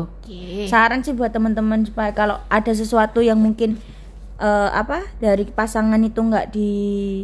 Oke. 0.06 0.66
saran 0.66 1.02
sih 1.02 1.10
buat 1.10 1.30
teman-teman 1.30 1.82
supaya 1.82 2.10
kalau 2.10 2.38
ada 2.46 2.70
sesuatu 2.70 3.18
yang 3.18 3.34
mungkin 3.36 3.74
eh, 4.38 4.70
apa 4.70 5.02
dari 5.18 5.44
pasangan 5.44 6.00
itu 6.00 6.18
nggak 6.18 6.46
di 6.48 6.72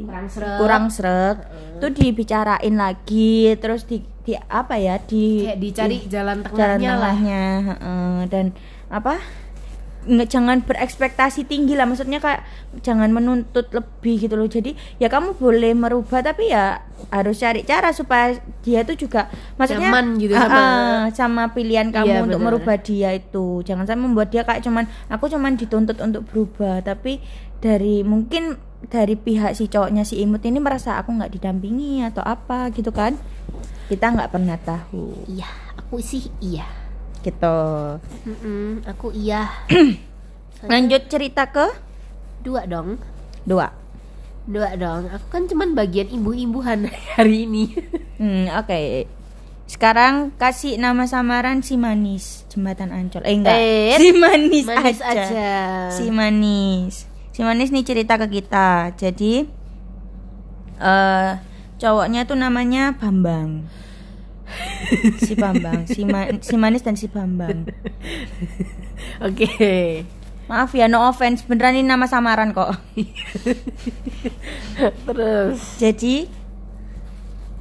Kurang 0.05 0.27
sreg. 0.29 0.57
kurang 0.59 0.85
sreg 0.91 1.37
tuh 1.79 1.91
dibicarain 1.91 2.75
lagi 2.75 3.55
terus 3.57 3.83
di, 3.85 3.99
di 4.23 4.35
apa 4.35 4.75
ya 4.77 4.99
di 4.99 5.47
Kayak 5.47 5.59
dicari 5.59 5.97
jalan 6.05 6.39
jalan 6.39 6.39
tengahnya 6.45 6.91
lah. 6.91 6.99
tengahnya 7.15 7.43
heeh. 7.65 8.15
dan 8.29 8.47
apa 8.89 9.15
nggak 10.05 10.29
jangan 10.29 10.61
berekspektasi 10.61 11.45
tinggi 11.45 11.73
lah. 11.73 11.85
Maksudnya 11.85 12.19
kayak 12.19 12.45
jangan 12.81 13.09
menuntut 13.09 13.69
lebih 13.69 14.21
gitu 14.21 14.35
loh. 14.35 14.45
Jadi 14.45 14.73
ya 14.97 15.07
kamu 15.07 15.35
boleh 15.35 15.73
merubah 15.73 16.21
tapi 16.21 16.49
ya 16.49 16.81
harus 17.09 17.37
cari 17.37 17.63
cara 17.63 17.91
supaya 17.91 18.33
dia 18.61 18.81
tuh 18.81 18.97
juga 18.97 19.29
maksudnya 19.55 19.89
Nyaman 19.89 20.07
gitu 20.17 20.33
Ah, 20.33 20.41
sama- 20.41 20.57
ah, 20.57 21.05
sama 21.11 21.43
pilihan 21.51 21.89
kamu 21.89 22.07
Iya, 22.07 22.21
untuk 22.23 22.39
benar. 22.39 22.49
merubah 22.51 22.77
dia 22.79 23.11
itu. 23.13 23.47
Jangan 23.61 23.85
sampai 23.85 24.03
membuat 24.03 24.29
dia 24.29 24.43
kayak 24.43 24.61
cuman 24.61 24.85
aku 25.09 25.27
cuman 25.27 25.55
dituntut 25.55 25.97
untuk 25.99 26.25
berubah. 26.25 26.81
Tapi 26.81 27.21
dari 27.59 28.01
mungkin 28.01 28.57
dari 28.85 29.17
pihak 29.17 29.57
si 29.57 29.65
cowoknya 29.67 30.05
si 30.05 30.21
imut 30.21 30.45
ini 30.45 30.61
merasa 30.61 30.97
aku 30.97 31.09
nggak 31.11 31.33
didampingi 31.33 32.05
atau 32.05 32.21
apa 32.21 32.69
gitu 32.71 32.93
kan? 32.93 33.17
Kita 33.85 34.13
nggak 34.13 34.29
pernah 34.31 34.57
tahu. 34.57 35.25
Iya, 35.27 35.49
aku 35.75 35.97
sih 35.99 36.29
iya. 36.39 36.84
Gitu 37.25 37.57
Mm-mm, 38.23 38.85
aku 38.85 39.11
iya. 39.11 39.49
lanjut 40.65 41.09
cerita 41.09 41.47
ke 41.47 41.67
Dua 42.39 42.65
dong. 42.65 43.01
dua 43.43 43.73
Dua 44.45 44.77
dong. 44.77 45.09
Aku 45.09 45.27
kan 45.31 45.49
cuman 45.49 45.73
bagian 45.73 46.05
imbu-imbuhan 46.07 46.85
hari 47.17 47.49
ini. 47.49 47.73
Hmm, 48.15 48.53
oke. 48.55 49.09
Sekarang 49.65 50.29
kasih 50.35 50.77
nama 50.77 51.09
samaran 51.09 51.65
si 51.65 51.75
manis 51.75 52.45
jembatan 52.47 52.93
Ancol. 52.93 53.25
Eh 53.25 53.33
enggak, 53.33 53.57
Eh, 53.57 53.97
si 53.97 54.13
manis, 54.13 54.69
Manis 54.69 55.01
aja. 55.01 55.25
aja. 55.25 55.53
Si 55.89 56.13
manis. 56.13 57.09
Si 57.33 57.41
manis 57.41 57.73
nih 57.73 57.81
cerita 57.83 58.21
ke 58.21 58.29
kita. 58.31 58.93
Jadi 58.93 59.49
eh 60.77 61.31
cowoknya 61.75 62.29
tuh 62.29 62.37
namanya 62.37 62.93
Bambang. 62.93 63.65
Si 65.21 65.35
Bambang, 65.35 65.87
si, 65.89 66.03
ma- 66.05 66.31
si 66.41 66.55
manis 66.55 66.83
dan 66.83 66.97
si 66.97 67.07
Bambang. 67.09 67.67
Oke. 69.25 70.05
Maaf 70.45 70.77
ya, 70.77 70.93
no 70.93 71.09
offense. 71.09 71.41
Beneran 71.49 71.81
ini 71.81 71.89
nama 71.89 72.05
samaran 72.05 72.53
kok. 72.53 72.77
Terus. 75.09 75.59
Jadi 75.81 76.29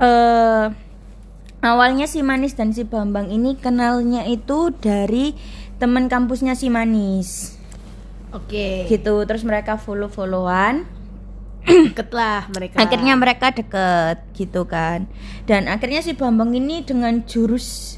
eh 0.04 0.66
awalnya 1.64 2.12
si 2.12 2.20
Manis 2.20 2.60
dan 2.60 2.76
si 2.76 2.84
Bambang 2.84 3.32
ini 3.32 3.56
kenalnya 3.56 4.28
itu 4.28 4.76
dari 4.76 5.32
teman 5.80 6.12
kampusnya 6.12 6.60
si 6.60 6.68
Manis. 6.68 7.56
Oke. 8.36 8.90
Gitu. 8.92 9.16
Terus 9.24 9.48
mereka 9.48 9.80
follow-followan. 9.80 11.03
Deket 11.64 12.10
lah 12.12 12.48
mereka. 12.52 12.76
Akhirnya 12.78 13.14
mereka 13.16 13.48
deket 13.50 14.18
gitu 14.36 14.64
kan. 14.64 15.08
Dan 15.44 15.66
akhirnya 15.66 16.00
si 16.00 16.12
Bambang 16.12 16.52
ini 16.52 16.84
dengan 16.84 17.24
jurus 17.24 17.98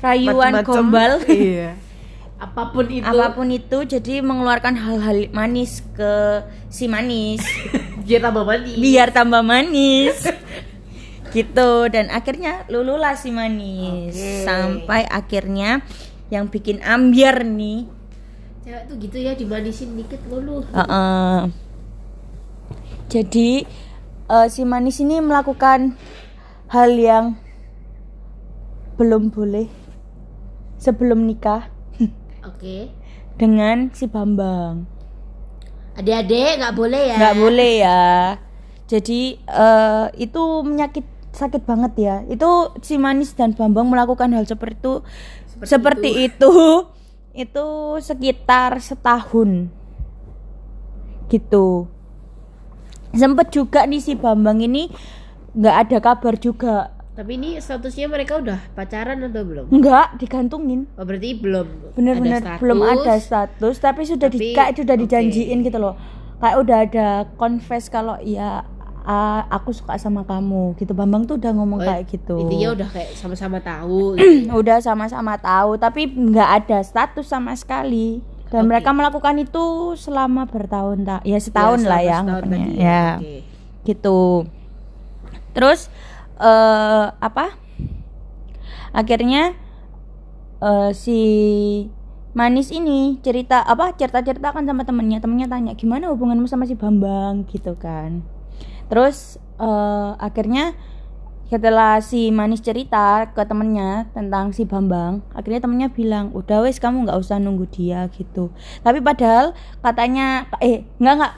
rayuan 0.00 0.60
Macem-macem. 0.60 0.66
gombal 0.66 1.12
Iya. 1.32 1.76
Apa 2.36 2.68
pun 2.68 2.84
itu. 2.86 3.00
apa 3.00 3.32
pun 3.32 3.48
itu 3.48 3.78
jadi 3.82 4.20
mengeluarkan 4.20 4.76
hal-hal 4.76 5.32
manis 5.32 5.80
ke 5.92 6.44
si 6.68 6.84
Manis. 6.84 7.40
Biar 8.04 8.20
tambah 8.22 8.44
mandi. 8.44 8.72
biar 8.76 9.08
tambah 9.10 9.40
manis 9.40 10.20
gitu 11.34 11.70
dan 11.88 12.06
akhirnya 12.08 12.64
lululah 12.68 13.12
si 13.12 13.28
manis 13.28 14.14
Oke. 14.14 14.46
sampai 14.46 15.02
akhirnya 15.04 15.82
yang 16.28 16.46
bikin 16.46 16.78
ambiar 16.80 17.42
nih 17.42 17.84
Cewek 18.62 18.82
tuh 18.84 18.96
gitu 18.98 19.16
ya 19.16 19.32
dimanisin 19.32 19.94
dikit 19.94 20.18
lulu. 20.26 20.62
uh-uh. 20.70 21.50
Jadi 23.06 23.62
eh, 24.26 24.46
si 24.50 24.66
manis 24.66 24.98
ini 24.98 25.22
melakukan 25.22 25.94
hal 26.66 26.90
yang 26.98 27.38
belum 28.98 29.30
boleh 29.30 29.70
sebelum 30.82 31.22
nikah. 31.26 31.70
Oke. 32.48 32.90
dengan 33.36 33.92
si 33.92 34.08
Bambang. 34.08 34.88
Adik-adik 35.92 36.56
nggak 36.56 36.74
boleh 36.76 37.02
ya. 37.12 37.16
nggak 37.20 37.36
boleh 37.36 37.72
ya. 37.78 38.04
Jadi 38.90 39.20
eh, 39.38 40.06
itu 40.18 40.42
menyakit 40.66 41.06
sakit 41.30 41.62
banget 41.62 41.92
ya. 42.00 42.16
Itu 42.26 42.74
si 42.82 42.98
manis 42.98 43.36
dan 43.36 43.52
bambang 43.52 43.86
melakukan 43.92 44.32
hal 44.32 44.48
seperti 44.48 44.80
itu 44.80 44.94
Seperti 45.62 45.68
seperti, 45.68 46.10
itu. 46.32 46.54
itu 47.36 47.66
sekitar 48.08 48.80
setahun. 48.82 49.70
Gitu 51.28 51.95
sempet 53.16 53.46
juga 53.50 53.82
nih 53.82 53.98
si 53.98 54.12
bambang 54.12 54.60
ini 54.60 54.88
nggak 55.52 55.76
ada 55.82 55.98
kabar 55.98 56.34
juga 56.34 56.92
Tapi 57.12 57.32
ini 57.34 57.56
statusnya 57.56 58.06
mereka 58.06 58.36
udah 58.36 58.60
pacaran 58.70 59.16
atau 59.22 59.40
belum? 59.40 59.66
nggak 59.70 60.18
digantungin 60.18 60.84
Oh 60.94 61.02
berarti 61.02 61.32
belum. 61.34 61.66
bener-bener 61.92 62.44
belum 62.56 62.76
ada 62.78 63.16
status 63.16 63.74
tapi 63.78 64.04
sudah 64.04 64.28
di 64.28 64.36
Tapi, 64.38 64.52
kayak 64.52 64.72
sudah 64.76 64.94
oke. 64.94 65.02
dijanjiin 65.02 65.58
gitu 65.60 65.76
loh 65.76 65.96
kayak 66.36 66.56
udah 66.58 66.78
ada 66.82 67.06
confess 67.34 67.88
kalau 67.88 68.20
ya 68.20 68.60
"Ah, 69.02 69.46
aku 69.48 69.70
suka 69.70 69.96
sama 69.96 70.22
kamu 70.22 70.74
gitu 70.74 70.92
Bambang 70.92 71.24
tuh 71.24 71.38
udah 71.38 71.52
ngomong 71.52 71.78
Oh, 71.78 71.86
kayak 71.86 72.04
gitu 72.06 72.36
intinya 72.38 72.74
udah 72.74 72.88
kayak 72.90 73.14
sama-sama 73.14 73.58
tahu 73.58 74.12
gitu. 74.18 74.50
udah 74.50 74.76
sama-sama 74.78 75.38
tahu 75.38 75.78
tapi 75.78 76.04
nggak 76.06 76.50
ada 76.60 76.78
status 76.80 77.24
sama 77.24 77.54
sekali 77.54 78.20
dan 78.46 78.62
Oke. 78.64 78.70
mereka 78.70 78.90
melakukan 78.94 79.36
itu 79.42 79.64
selama 79.98 80.46
bertahun 80.46 81.02
tak 81.02 81.20
ya 81.26 81.38
setahun 81.42 81.82
Ya, 81.82 81.88
lah 81.90 82.00
ya 82.00 82.18
setahun 82.22 82.46
ya 82.78 83.04
Oke. 83.18 83.34
gitu. 83.82 84.20
Terus 85.50 85.90
eh 86.38 87.06
apa? 87.10 87.56
Akhirnya 88.92 89.52
eh 90.62 90.90
si 90.94 91.20
manis 92.36 92.68
ini 92.68 93.16
cerita 93.24 93.64
apa 93.64 93.96
cerita 93.96 94.22
ceritakan 94.22 94.62
sama 94.64 94.86
temennya. 94.86 95.18
Temennya 95.18 95.48
tanya 95.50 95.72
gimana 95.74 96.12
hubunganmu 96.12 96.46
sama 96.46 96.68
si 96.68 96.76
Bambang? 96.78 97.44
gitu 97.50 97.74
kan. 97.74 98.22
Terus 98.86 99.40
eh 99.58 100.10
akhirnya 100.22 100.76
setelah 101.46 102.02
si 102.02 102.34
manis 102.34 102.58
cerita 102.58 103.30
ke 103.30 103.42
temennya 103.46 104.10
tentang 104.10 104.50
si 104.50 104.66
Bambang 104.66 105.22
akhirnya 105.30 105.62
temennya 105.62 105.88
bilang 105.88 106.34
udah 106.34 106.66
wes 106.66 106.82
kamu 106.82 107.06
nggak 107.06 107.18
usah 107.22 107.38
nunggu 107.38 107.70
dia 107.70 108.10
gitu. 108.10 108.50
Tapi 108.82 108.98
padahal 108.98 109.54
katanya 109.78 110.50
eh 110.58 110.82
nggak 110.98 111.14
nggak. 111.14 111.34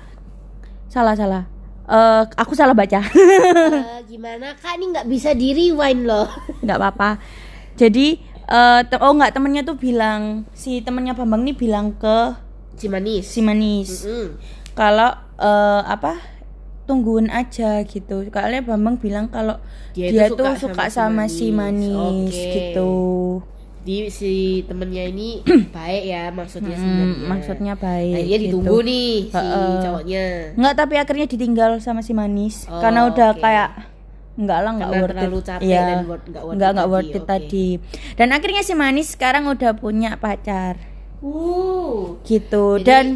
Salah 0.89 1.13
salah. 1.13 1.45
Eh 1.85 2.23
aku 2.37 2.57
salah 2.57 2.73
baca. 2.73 3.05
Eh, 3.05 4.01
gimana? 4.11 4.57
Kak 4.57 4.77
ini 4.77 4.97
nggak 4.97 5.09
bisa 5.09 5.37
di 5.37 5.53
rewind 5.53 6.09
loh. 6.09 6.25
Nggak 6.65 6.79
apa-apa. 6.81 7.21
Jadi 7.77 8.17
eh 8.49 8.81
te- 8.89 9.01
oh 9.01 9.13
nggak 9.13 9.37
temennya 9.37 9.61
tuh 9.61 9.77
bilang 9.77 10.49
si 10.57 10.81
temennya 10.81 11.13
Bambang 11.13 11.45
nih 11.45 11.53
bilang 11.53 11.93
ke 11.93 12.33
si 12.81 12.89
manis. 12.89 13.29
si 13.29 13.41
manis. 13.45 14.09
Mm-mm. 14.09 14.39
kalau 14.73 15.11
eh, 15.37 15.83
apa 15.85 16.17
tungguin 16.89 17.29
aja 17.29 17.85
gitu 17.85 18.25
karena 18.29 18.59
Bambang 18.59 18.97
bilang 18.97 19.29
kalau 19.29 19.61
Dia 19.93 20.09
dia, 20.09 20.27
tuh 20.27 20.41
suka 20.49 20.57
suka 20.59 20.85
sama 20.89 21.25
sama, 21.25 21.25
si 21.29 21.53
Manis. 21.53 21.93
manis 21.93 22.33
Oke. 22.33 22.49
gitu 22.51 22.93
di 23.79 24.09
si 24.09 24.33
temennya 24.65 25.05
ini 25.07 25.41
baik 25.71 26.03
ya 26.05 26.29
maksudnya 26.29 26.73
Hmm, 26.73 26.83
sebenarnya 26.83 27.25
maksudnya 27.27 27.75
baik 27.75 28.15
Akhirnya 28.15 28.37
gitu. 28.39 28.45
ditunggu 28.51 28.79
nih 28.83 29.11
si 29.27 29.37
Heeh. 29.39 29.73
cowoknya 29.79 30.25
nggak 30.57 30.75
tapi 30.75 30.95
akhirnya 30.97 31.27
ditinggal 31.27 31.71
sama 31.79 32.01
si 32.01 32.13
manis 32.13 32.65
Oh, 32.65 32.81
karena 32.81 33.05
udah 33.07 33.29
oke. 33.31 33.41
kayak 33.41 33.71
nggak 34.35 34.59
lah 34.61 34.73
nggak 34.73 34.91
worth 34.93 35.11
terlalu 35.11 35.35
it 35.35 35.45
capek 35.45 35.67
Iya, 35.67 35.81
dan 35.83 35.99
worth- 36.07 36.27
nggak 36.27 36.43
worth 36.43 36.55
nggak 36.55 36.69
it 36.69 36.75
nggak 36.75 36.85
tadi, 36.85 36.95
worth 36.95 37.11
it 37.11 37.17
oke. 37.17 37.29
tadi 37.29 37.69
dan 38.15 38.29
akhirnya 38.31 38.63
si 38.63 38.73
manis 38.73 39.09
sekarang 39.11 39.45
udah 39.47 39.73
punya 39.75 40.11
pacar 40.17 40.75
uh 41.19 42.17
gitu 42.23 42.77
Jadi, 42.77 42.85
dan 42.85 43.07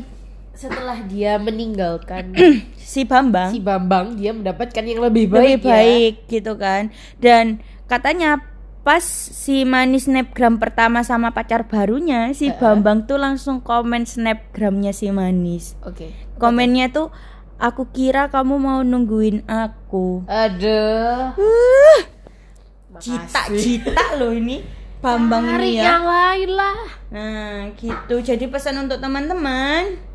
setelah 0.53 0.99
dia 1.03 1.37
meninggalkan 1.37 2.33
si 2.93 3.09
Bambang. 3.09 3.57
Si 3.57 3.59
Bambang 3.65 4.21
dia 4.21 4.37
mendapatkan 4.37 4.85
yang 4.85 5.01
lebih 5.01 5.33
baik 5.33 5.41
lebih 5.41 5.61
ya. 5.65 5.73
baik 5.73 6.15
gitu 6.29 6.53
kan. 6.61 6.93
Dan 7.17 7.65
katanya 7.89 8.45
pas 8.85 9.01
si 9.07 9.63
manis 9.63 10.11
snapgram 10.11 10.59
pertama 10.59 11.07
sama 11.07 11.31
pacar 11.31 11.65
barunya 11.71 12.35
si 12.35 12.51
Bambang 12.51 13.07
tuh 13.07 13.17
langsung 13.17 13.63
komen 13.63 14.05
snapgramnya 14.05 14.93
si 14.93 15.09
manis 15.09 15.79
oke. 15.87 16.11
Komennya 16.37 16.91
tuh 16.91 17.15
aku 17.63 17.87
kira 17.95 18.27
kamu 18.29 18.59
mau 18.59 18.81
nungguin 18.83 19.47
aku. 19.47 20.27
Aduh. 20.27 21.33
Cita 22.99 23.49
cita 23.55 24.19
loh 24.19 24.35
ini 24.35 24.61
Bambang 24.99 25.47
Cari 25.47 25.79
ini 25.79 25.79
ya. 25.79 25.99
yang 25.99 26.05
lain 26.07 26.51
lah. 26.51 26.79
Nah 27.15 27.71
gitu. 27.79 28.19
Jadi 28.19 28.51
pesan 28.51 28.83
untuk 28.83 28.99
teman-teman 28.99 30.12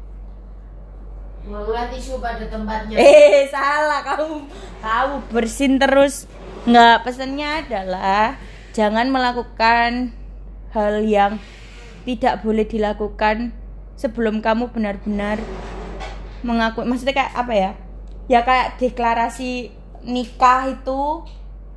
Mengulat 1.48 1.88
tisu 1.96 2.20
pada 2.20 2.44
tempatnya. 2.44 3.00
Eh 3.00 3.48
salah. 3.48 4.04
Kamu 4.04 4.44
kamu 4.84 5.16
bersin 5.32 5.80
terus. 5.80 6.28
Nggak 6.68 7.08
pesannya 7.08 7.64
adalah 7.64 8.36
jangan 8.76 9.08
melakukan 9.08 10.12
hal 10.76 11.00
yang 11.08 11.40
tidak 12.04 12.44
boleh 12.44 12.68
dilakukan 12.68 13.56
sebelum 13.96 14.44
kamu 14.44 14.70
benar-benar 14.76 15.40
mengaku 16.46 16.84
maksudnya 16.84 17.16
kayak 17.16 17.34
apa 17.34 17.54
ya? 17.56 17.72
Ya 18.28 18.40
kayak 18.44 18.76
deklarasi 18.84 19.72
nikah 20.04 20.76
itu 20.76 21.24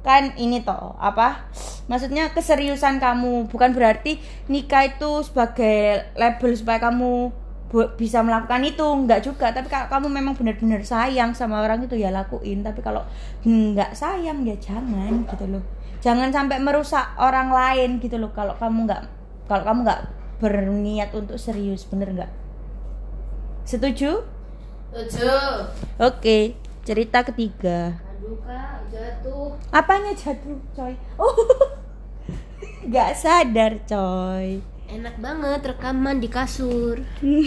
kan 0.02 0.34
ini 0.34 0.66
toh 0.66 0.98
apa? 0.98 1.46
Maksudnya 1.86 2.34
keseriusan 2.34 2.98
kamu. 2.98 3.46
Bukan 3.46 3.70
berarti 3.70 4.18
nikah 4.50 4.90
itu 4.90 5.22
sebagai 5.22 6.10
label 6.18 6.50
supaya 6.58 6.82
kamu 6.90 7.30
bisa 7.94 8.20
melakukan 8.26 8.66
itu 8.66 8.82
enggak 8.82 9.22
juga. 9.22 9.54
Tapi 9.54 9.70
kalau 9.70 9.86
kamu 9.86 10.06
memang 10.10 10.34
benar-benar 10.34 10.82
sayang 10.82 11.30
sama 11.32 11.62
orang 11.62 11.86
itu 11.86 11.94
ya 11.94 12.10
lakuin. 12.10 12.66
Tapi 12.66 12.82
kalau 12.82 13.06
enggak 13.46 13.94
sayang 13.94 14.42
ya 14.42 14.58
jangan 14.58 15.24
gitu 15.30 15.46
loh. 15.46 15.62
Jangan 16.00 16.34
sampai 16.34 16.58
merusak 16.58 17.14
orang 17.20 17.54
lain 17.54 18.02
gitu 18.02 18.18
loh. 18.18 18.34
Kalau 18.34 18.58
kamu 18.58 18.90
enggak 18.90 19.02
kalau 19.46 19.62
kamu 19.62 19.80
enggak 19.86 20.02
berniat 20.40 21.10
untuk 21.12 21.36
serius 21.36 21.84
bener 21.86 22.10
enggak 22.10 22.32
setuju? 23.68 24.24
Tujuh 24.90 25.70
oke 26.02 26.38
cerita 26.82 27.22
ketiga. 27.22 27.94
Aduh 28.02 28.34
kak 28.42 28.82
jatuh. 28.90 29.54
Apanya 29.70 30.10
jatuh 30.10 30.58
coy? 30.74 30.98
Oh. 31.14 31.30
Nggak 32.90 33.10
sadar 33.14 33.78
coy 33.86 34.64
Enak 34.90 35.22
banget 35.22 35.62
rekaman 35.70 36.18
di 36.18 36.26
kasur. 36.26 36.98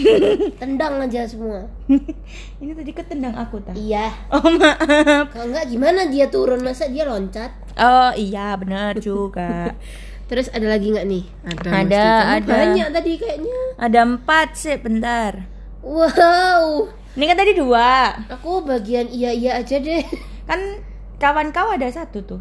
Tendang 0.60 0.96
aja 1.04 1.28
semua. 1.28 1.68
Ini 2.64 2.72
tadi 2.72 2.92
ketendang 2.96 3.36
aku 3.36 3.60
tak 3.60 3.76
Iya. 3.76 4.08
Oh 4.32 4.48
maaf. 4.56 5.28
Kalau 5.28 5.52
enggak 5.52 5.68
gimana 5.68 6.08
dia 6.08 6.32
turun? 6.32 6.64
Masa 6.64 6.88
dia 6.88 7.04
loncat? 7.04 7.52
Oh 7.76 8.16
iya 8.16 8.56
benar 8.56 8.96
juga. 8.96 9.76
Terus 10.24 10.48
ada 10.56 10.72
lagi 10.72 10.88
nggak 10.88 11.04
nih? 11.04 11.24
Ada 11.44 11.68
Ada, 11.84 12.06
ada. 12.40 12.48
Banyak 12.48 12.88
tadi 12.96 13.12
kayaknya. 13.20 13.60
Ada 13.76 13.98
empat 14.08 14.48
sih 14.56 14.80
bentar. 14.80 15.44
Wow. 15.84 16.88
Ini 17.12 17.24
kan 17.28 17.36
tadi 17.36 17.52
dua. 17.60 18.24
Aku 18.40 18.64
bagian 18.64 19.04
iya-iya 19.12 19.60
aja 19.60 19.76
deh. 19.84 20.00
Kan 20.48 20.80
kawan 21.20 21.52
kau 21.52 21.68
ada 21.68 21.92
satu 21.92 22.24
tuh. 22.24 22.40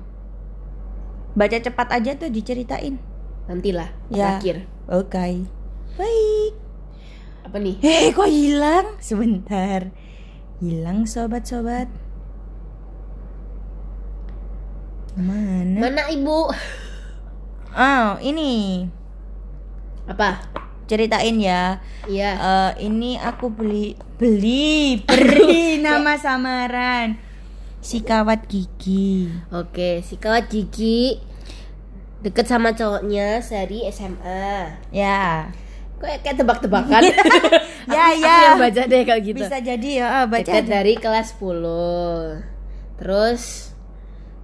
Baca 1.35 1.59
cepat 1.59 1.91
aja 1.91 2.15
tuh 2.15 2.31
diceritain. 2.31 2.95
Nantilah 3.51 3.91
Ya. 4.07 4.39
Terakhir 4.39 4.72
oke. 4.89 5.25
Baik. 5.93 6.53
Apa 7.43 7.57
nih? 7.61 7.75
eh 7.83 8.09
kok 8.11 8.29
hilang? 8.29 8.97
Sebentar. 8.97 9.93
Hilang 10.63 11.05
sobat-sobat. 11.05 11.91
Mana? 15.13 15.77
Mana 15.77 16.03
ibu? 16.09 16.49
oh 17.77 18.07
ini. 18.19 18.85
Apa? 20.09 20.53
ceritain 20.93 21.37
ya. 21.39 21.79
Iya. 22.05 22.31
Eh, 22.37 22.91
ini 22.91 23.15
aku 23.17 23.49
beli 23.49 23.95
beli 24.19 25.01
beri 25.03 25.77
nama 25.85 26.15
samaran. 26.19 27.17
Si 27.83 27.99
kawat 28.03 28.47
gigi. 28.47 29.27
Oke 29.51 29.99
si 30.05 30.15
kawat 30.15 30.47
gigi 30.47 31.19
Deket 32.23 32.47
sama 32.47 32.71
cowoknya 32.71 33.43
sehari 33.43 33.83
SMA 33.91 34.79
ya. 34.95 35.51
Kok 35.99 36.07
kayak 36.23 36.39
tebak-tebakan? 36.39 37.01
ya 37.95 38.03
Aku 38.15 38.23
ya. 38.23 38.35
yang 38.47 38.59
baca 38.63 38.81
deh 38.87 39.01
kalau 39.03 39.19
gitu. 39.19 39.43
Bisa 39.43 39.59
jadi 39.59 39.89
ya 39.99 40.07
ah, 40.07 40.25
baca 40.31 40.43
Deket 40.47 40.71
dari 40.71 40.95
kelas 40.95 41.35
10 41.35 42.99
Terus 43.03 43.72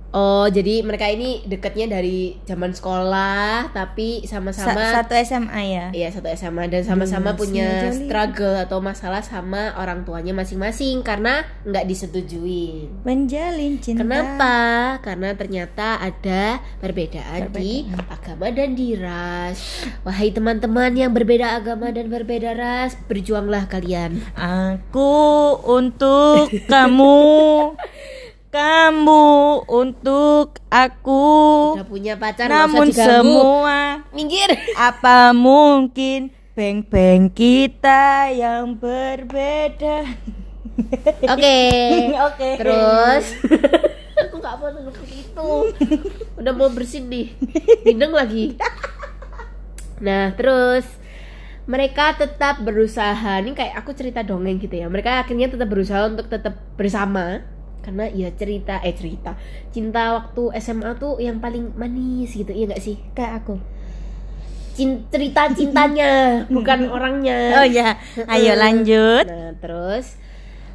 Oh 0.09 0.49
jadi 0.49 0.81
mereka 0.81 1.05
ini 1.05 1.45
deketnya 1.45 1.85
dari 1.91 2.33
zaman 2.41 2.73
sekolah 2.73 3.69
Tapi 3.69 4.23
Sa- 4.23 4.41
sama-sama 4.41 4.81
satu 4.95 5.13
SMA 5.15 5.61
ya 5.63 5.85
Iya 5.91 6.09
satu 6.09 6.25
SMA 6.29 6.65
dan 6.65 6.81
sama-sama 6.81 7.29
Hmm, 7.29 7.37
punya 7.37 7.67
Jolly. 7.85 8.09
struggle 8.09 8.57
atau 8.57 8.79
masalah 8.79 9.21
sama 9.21 9.69
orang 9.75 10.01
tuanya 10.01 10.33
masing-masing 10.33 11.01
karena 11.01 11.45
nggak 11.61 11.85
disetujui. 11.85 12.89
menjalin 13.01 13.77
cinta 13.77 14.01
Kenapa? 14.01 14.57
Karena 14.99 15.29
ternyata 15.33 15.99
ada 15.99 16.57
perbedaan, 16.79 17.53
di 17.53 17.85
agama 18.09 18.49
dan 18.49 18.73
di 18.73 18.95
ras. 18.95 19.85
Wahai 20.01 20.29
teman-teman 20.29 20.89
yang 20.91 21.11
berbeda 21.11 21.53
agama 21.55 21.89
dan 21.89 22.07
berbeda 22.07 22.53
ras, 22.53 22.97
berjuanglah 23.05 23.67
kalian. 23.67 24.17
aku 24.33 25.13
untuk 25.69 26.49
kamu 26.65 27.21
kamu 28.49 29.61
untuk 29.69 30.57
aku 30.73 31.25
Udah 31.77 31.85
punya 31.85 32.17
pacar 32.17 32.49
namun 32.49 32.89
semua 32.89 34.03
minggir. 34.09 34.49
apa 34.89 35.33
mungkin 35.37 36.33
beng-beng 36.57 37.29
kita 37.29 38.33
yang 38.33 38.73
berbeda 38.75 40.03
Oke. 41.33 41.59
Oke. 42.15 42.49
Terus 42.59 43.25
aku 44.23 44.35
nggak 44.39 44.55
mau 44.59 44.69
denger 44.71 44.95
itu. 45.11 45.51
Udah 46.39 46.53
mau 46.55 46.69
bersin 46.71 47.11
nih. 47.11 47.35
Bindeng 47.83 48.15
lagi. 48.15 48.55
Nah, 49.99 50.31
terus 50.39 50.87
mereka 51.67 52.15
tetap 52.15 52.63
berusaha. 52.63 53.43
Ini 53.43 53.51
kayak 53.51 53.75
aku 53.83 53.91
cerita 53.91 54.23
dongeng 54.23 54.57
gitu 54.59 54.79
ya. 54.79 54.87
Mereka 54.87 55.27
akhirnya 55.27 55.51
tetap 55.51 55.67
berusaha 55.67 56.07
untuk 56.07 56.31
tetap 56.31 56.55
bersama 56.79 57.43
karena 57.81 58.05
ya 58.11 58.29
cerita 58.35 58.79
eh 58.83 58.93
cerita. 58.95 59.35
Cinta 59.73 60.15
waktu 60.19 60.55
SMA 60.59 60.95
tuh 60.99 61.17
yang 61.17 61.39
paling 61.39 61.73
manis 61.75 62.35
gitu 62.35 62.51
iya 62.51 62.69
gak 62.69 62.83
sih? 62.83 62.99
Kayak 63.15 63.43
aku. 63.45 63.55
Cin- 64.75 65.03
cerita 65.11 65.51
cintanya 65.51 66.09
bukan 66.55 66.87
orangnya. 66.87 67.59
Oh 67.59 67.67
ya 67.67 67.99
ayo 68.31 68.53
lanjut. 68.55 69.25
Nah, 69.27 69.53
terus 69.59 70.15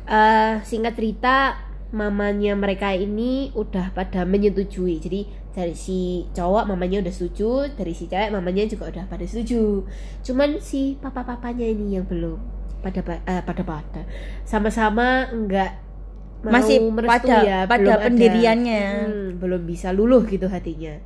eh 0.04 0.60
singkat 0.64 0.92
cerita 0.98 1.56
mamanya 1.94 2.58
mereka 2.58 2.90
ini 2.92 3.54
udah 3.54 3.94
pada 3.94 4.26
menyetujui. 4.26 4.98
Jadi 4.98 5.20
dari 5.54 5.72
si 5.78 6.26
cowok 6.34 6.66
mamanya 6.66 6.98
udah 7.00 7.14
setuju, 7.14 7.70
dari 7.78 7.94
si 7.94 8.10
cewek 8.10 8.34
mamanya 8.34 8.66
juga 8.66 8.90
udah 8.90 9.06
pada 9.06 9.22
setuju. 9.22 9.86
Cuman 10.26 10.58
si 10.58 10.98
papa-papanya 10.98 11.64
ini 11.64 11.94
yang 11.94 12.04
belum 12.10 12.36
pada 12.82 13.00
eh, 13.24 13.42
pada 13.46 13.62
pada. 13.62 14.02
Sama-sama 14.42 15.30
enggak 15.30 15.83
Masih 16.52 16.76
merestui 16.92 17.30
pada- 17.30 17.44
ya, 17.44 17.58
pada 17.64 17.78
belum 17.80 17.92
ada. 17.94 18.04
pendiriannya. 18.08 18.84
Hmm, 19.06 19.28
belum 19.40 19.62
bisa 19.64 19.88
luluh 19.94 20.24
gitu 20.26 20.48
hatinya. 20.48 21.00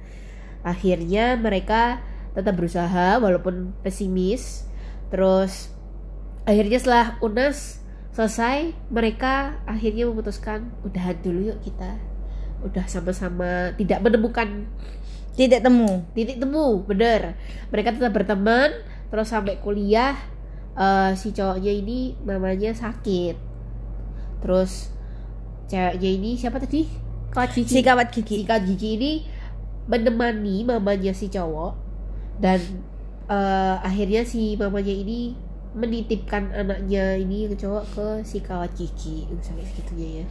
Akhirnya 0.62 1.38
mereka 1.38 2.02
tetap 2.34 2.54
berusaha 2.58 3.18
walaupun 3.18 3.74
pesimis. 3.82 4.66
Terus 5.08 5.72
akhirnya 6.44 6.78
setelah 6.80 7.06
UNAS 7.20 7.80
selesai, 8.12 8.74
mereka 8.90 9.62
akhirnya 9.64 10.10
memutuskan 10.10 10.74
udahan 10.82 11.16
dulu 11.22 11.54
yuk 11.54 11.58
kita. 11.62 11.96
Udah 12.66 12.84
sama-sama 12.90 13.72
tidak 13.78 14.02
menemukan 14.02 14.66
titik 15.38 15.62
temu 15.62 16.02
titik 16.18 16.42
temu, 16.42 16.82
bener. 16.82 17.38
Mereka 17.70 17.94
tetap 17.94 18.10
berteman, 18.10 18.74
terus 19.08 19.30
sampai 19.30 19.62
kuliah 19.62 20.18
eh, 20.74 21.14
si 21.14 21.30
cowoknya 21.30 21.72
ini 21.72 22.18
mamanya 22.26 22.74
sakit. 22.74 23.38
Terus 24.42 24.90
ceweknya 25.68 26.10
ini 26.10 26.30
siapa 26.34 26.58
tadi? 26.58 26.88
Kawat 27.28 27.52
Gigi. 27.54 27.78
si 27.78 27.80
kawat 27.84 28.08
Si 28.10 28.24
gigi 28.24 28.44
Kawat 28.48 28.64
Gigi 28.64 28.90
ini 28.96 29.12
menemani 29.88 30.64
mamanya 30.64 31.12
si 31.12 31.28
cowok 31.28 31.72
dan 32.40 32.60
eh, 33.28 33.76
akhirnya 33.84 34.24
si 34.24 34.56
mamanya 34.56 34.92
ini 34.92 35.36
menitipkan 35.76 36.48
anaknya 36.56 37.20
ini 37.20 37.46
ke 37.52 37.54
cowok 37.60 37.84
ke 37.92 38.06
si 38.24 38.40
Kawat 38.40 38.72
Gigi. 38.74 39.28
Uh, 39.28 39.40
Sampai 39.44 39.64
segitunya 39.68 40.24
ya. 40.24 40.26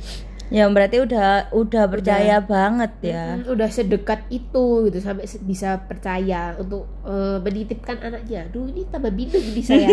ya 0.48 0.64
berarti 0.72 1.04
udah 1.04 1.52
udah 1.52 1.84
percaya 1.92 2.40
banget 2.40 2.92
ya 3.04 3.24
Mm, 3.36 3.52
udah 3.52 3.68
sedekat 3.68 4.32
itu 4.32 4.88
gitu 4.88 4.98
sampai 5.04 5.28
bisa 5.44 5.76
percaya 5.86 6.56
untuk 6.58 6.88
eh, 7.06 7.38
menitipkan 7.44 8.00
anaknya. 8.02 8.48
Aduh 8.50 8.66
ini 8.72 8.88
tambah 8.90 9.12
bingung 9.14 9.44
ini 9.44 9.62
saya. 9.62 9.92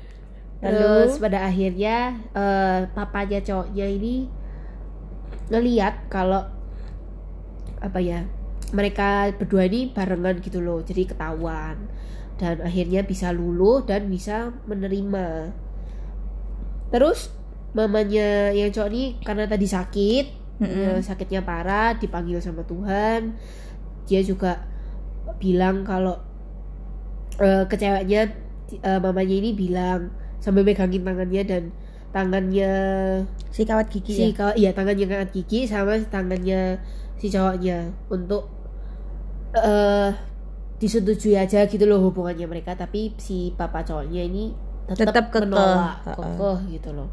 Terus 0.62 1.18
pada 1.18 1.44
akhirnya 1.46 2.18
eh, 2.32 2.80
papanya 2.96 3.38
cowoknya 3.44 3.86
ini 3.86 4.14
ngeliat 5.50 6.06
kalau 6.12 6.46
apa 7.82 7.98
ya 7.98 8.22
mereka 8.70 9.34
berdua 9.34 9.66
ini 9.66 9.90
barengan 9.90 10.38
gitu 10.38 10.62
loh 10.62 10.80
jadi 10.84 11.08
ketahuan. 11.08 11.76
Dan 12.40 12.58
akhirnya 12.58 13.06
bisa 13.06 13.30
luluh 13.30 13.86
dan 13.86 14.10
bisa 14.10 14.50
menerima. 14.66 15.54
Terus 16.90 17.30
mamanya 17.72 18.50
yang 18.50 18.68
cowok 18.74 18.88
ini 18.90 19.04
karena 19.22 19.44
tadi 19.46 19.64
sakit 19.64 20.26
Mm-mm. 20.60 20.82
ya, 20.82 20.92
sakitnya 21.00 21.40
parah 21.46 21.94
dipanggil 21.96 22.42
sama 22.42 22.66
Tuhan. 22.66 23.38
Dia 24.08 24.20
juga 24.26 24.66
bilang 25.38 25.86
kalau 25.86 26.18
eh, 27.38 27.64
ke 27.70 27.76
ceweknya 27.78 28.34
eh, 28.82 28.98
mamanya 28.98 29.34
ini 29.38 29.50
bilang 29.54 30.10
sambil 30.42 30.66
megangin 30.66 31.06
tangannya 31.06 31.42
dan 31.46 31.62
tangannya 32.12 32.72
si 33.48 33.64
kawat 33.64 33.88
gigi 33.88 34.12
si 34.12 34.24
ya? 34.28 34.28
kaw- 34.32 34.56
iya 34.56 34.70
tangannya 34.70 35.04
ngangkat 35.04 35.30
gigi 35.34 35.64
sama 35.64 35.96
tangannya 36.06 36.76
si 37.16 37.28
cowoknya 37.28 37.88
untuk 38.08 38.48
eh 39.52 40.10
disetujui 40.76 41.38
aja 41.38 41.64
gitu 41.64 41.84
loh 41.86 42.02
hubungannya 42.02 42.44
mereka. 42.44 42.74
Tapi 42.74 43.14
si 43.16 43.52
papa 43.54 43.80
cowoknya 43.82 44.22
ini 44.24 44.50
tetap, 44.88 45.14
Tetap 45.14 45.24
kekeh. 45.30 45.46
menolak 45.46 45.96
kekeh 46.04 46.58
gitu 46.74 46.90
loh. 46.92 47.08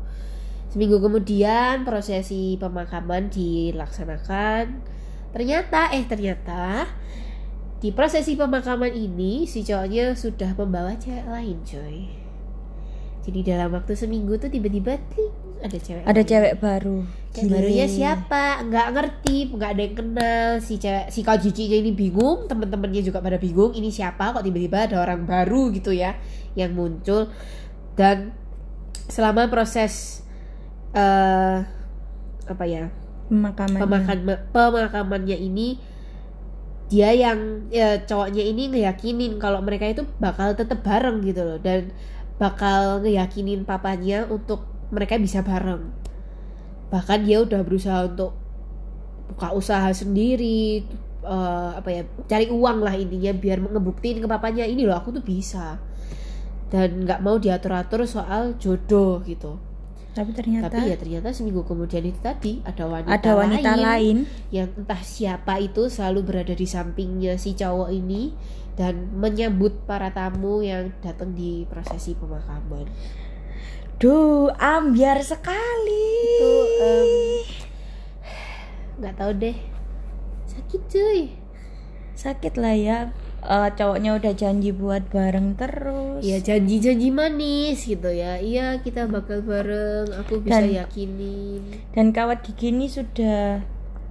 Seminggu 0.70 0.98
kemudian 0.98 1.82
prosesi 1.82 2.58
pemakaman 2.58 3.30
dilaksanakan. 3.30 4.66
Ternyata 5.30 5.94
eh 5.94 6.06
ternyata 6.06 6.90
di 7.80 7.94
prosesi 7.94 8.34
pemakaman 8.34 8.92
ini 8.92 9.46
si 9.46 9.62
cowoknya 9.62 10.12
sudah 10.12 10.52
membawa 10.58 10.98
cewek 10.98 11.24
lain 11.30 11.62
coy 11.64 11.98
jadi 13.30 13.56
dalam 13.56 13.70
waktu 13.78 13.94
seminggu 13.94 14.42
tuh 14.42 14.50
tiba-tiba 14.50 14.98
ting, 15.14 15.30
ada 15.62 15.78
cewek 15.78 16.04
ada 16.04 16.18
lain. 16.18 16.26
cewek 16.26 16.54
baru. 16.58 16.98
Cewek 17.30 17.50
barunya 17.54 17.86
siapa? 17.86 18.66
Nggak 18.66 18.88
ngerti 18.98 19.38
nggak 19.54 19.70
ada 19.70 19.82
yang 19.86 19.96
kenal. 19.96 20.50
Si 20.58 20.82
cewek 20.82 21.14
si 21.14 21.22
kau 21.22 21.38
jijinya 21.38 21.78
ini 21.78 21.94
bingung 21.94 22.50
teman-temannya 22.50 23.06
juga 23.06 23.22
pada 23.22 23.38
bingung 23.38 23.78
ini 23.78 23.94
siapa? 23.94 24.34
Kok 24.34 24.42
tiba-tiba 24.42 24.90
ada 24.90 25.06
orang 25.06 25.30
baru 25.30 25.70
gitu 25.70 25.94
ya 25.94 26.18
yang 26.58 26.74
muncul. 26.74 27.30
Dan 27.94 28.34
selama 29.06 29.46
proses 29.48 30.26
eh 30.98 31.58
apa 32.50 32.66
ya? 32.66 32.90
Pemakaman 33.30 33.78
pemakan 33.78 34.18
pemakamannya 34.50 35.38
ini 35.38 35.78
dia 36.90 37.14
yang 37.14 37.70
ya, 37.70 38.02
cowoknya 38.02 38.42
ini 38.42 38.74
ngeyakinin 38.74 39.38
kalau 39.38 39.62
mereka 39.62 39.86
itu 39.86 40.02
bakal 40.18 40.58
tetap 40.58 40.82
bareng 40.82 41.22
gitu 41.22 41.46
loh. 41.46 41.62
Dan 41.62 41.94
bakal 42.40 43.04
ngeyakinin 43.04 43.68
papanya 43.68 44.26
untuk 44.32 44.66
mereka 44.90 45.20
bisa 45.20 45.44
bareng. 45.44 45.92
Bahkan 46.90 47.28
dia 47.28 47.46
udah 47.46 47.62
berusaha 47.62 48.10
untuk 48.10 48.34
buka 49.30 49.54
usaha 49.54 49.92
sendiri 49.94 50.82
eh, 51.22 51.72
apa 51.78 51.90
ya 51.92 52.02
cari 52.26 52.50
uang 52.50 52.82
lah 52.82 52.98
intinya 52.98 53.30
biar 53.36 53.62
ngebuktiin 53.62 54.24
ke 54.24 54.28
papanya 54.32 54.66
ini 54.66 54.88
loh 54.88 54.98
aku 54.98 55.14
tuh 55.14 55.22
bisa. 55.22 55.78
Dan 56.74 57.06
nggak 57.06 57.22
mau 57.22 57.38
diatur-atur 57.38 58.08
soal 58.10 58.58
jodoh 58.58 59.22
gitu 59.28 59.69
tapi 60.10 60.34
ternyata 60.34 60.74
tapi 60.74 60.90
ya 60.90 60.98
ternyata 60.98 61.30
seminggu 61.30 61.62
kemudian 61.62 62.02
itu 62.02 62.18
tadi 62.18 62.66
ada 62.66 62.90
wanita, 62.90 63.14
ada 63.14 63.32
wanita 63.38 63.72
lain, 63.78 64.26
yang 64.50 64.74
entah 64.74 65.00
siapa 65.06 65.62
itu 65.62 65.86
selalu 65.86 66.26
berada 66.26 66.54
di 66.58 66.66
sampingnya 66.66 67.38
si 67.38 67.54
cowok 67.54 67.94
ini 67.94 68.34
dan 68.74 69.14
menyambut 69.14 69.86
para 69.86 70.10
tamu 70.10 70.66
yang 70.66 70.90
datang 71.06 71.38
di 71.38 71.68
prosesi 71.70 72.18
pemakaman. 72.18 72.90
duh 74.00 74.50
ambiar 74.56 75.20
sekali 75.22 76.08
Itu 76.40 76.56
nggak 79.00 79.16
tahu 79.20 79.32
deh 79.36 79.58
sakit 80.48 80.82
cuy. 80.90 81.22
sakit 82.16 82.54
lah 82.58 82.76
ya 82.76 83.00
Eh, 83.42 83.70
cowoknya 83.74 84.12
udah 84.14 84.34
janji 84.34 84.70
buat 84.70 85.08
bareng 85.08 85.56
terus 85.56 86.20
Ya 86.22 86.38
janji-janji 86.38 87.08
manis 87.10 87.82
gitu 87.82 88.08
ya. 88.08 88.36
Iya 88.36 88.78
kita 88.78 89.06
bakal 89.06 89.42
bareng. 89.42 90.12
Aku 90.18 90.40
bisa 90.40 90.60
Dan- 90.60 90.76
yakinin. 90.76 91.64
dan 91.90 92.12
kawat 92.12 92.42
gigi 92.42 92.70
ini 92.70 92.86
sudah 92.86 93.64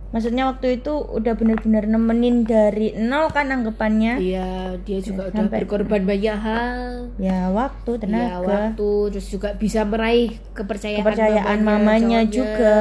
maksudnya 0.08 0.48
waktu 0.48 0.80
itu 0.80 0.88
udah 0.90 1.34
bener-bener 1.34 1.84
nemenin 1.84 2.40
dari 2.42 2.96
nol 2.96 3.28
kan 3.28 3.44
anggapannya 3.46 4.16
Iya 4.16 4.48
dia 4.80 4.98
juga 4.98 5.28
udah 5.28 5.36
Sampai- 5.38 5.60
berkorban 5.60 6.02
banyak 6.02 6.32
hal. 6.34 6.80
ya 7.18 7.50
waktu 7.50 7.90
Ya, 7.90 8.00
tenaga 8.00 8.36
waktu 8.40 8.88
terus 9.10 9.28
juga 9.28 9.52
bisa 9.54 9.84
meraih 9.84 10.32
kepercayaan, 10.50 11.04
kepercayaan 11.04 11.58
mamanya 11.60 12.24
cowoknya. 12.24 12.32
juga 12.32 12.76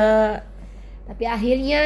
Tapi 1.06 1.24
akhirnya 1.26 1.82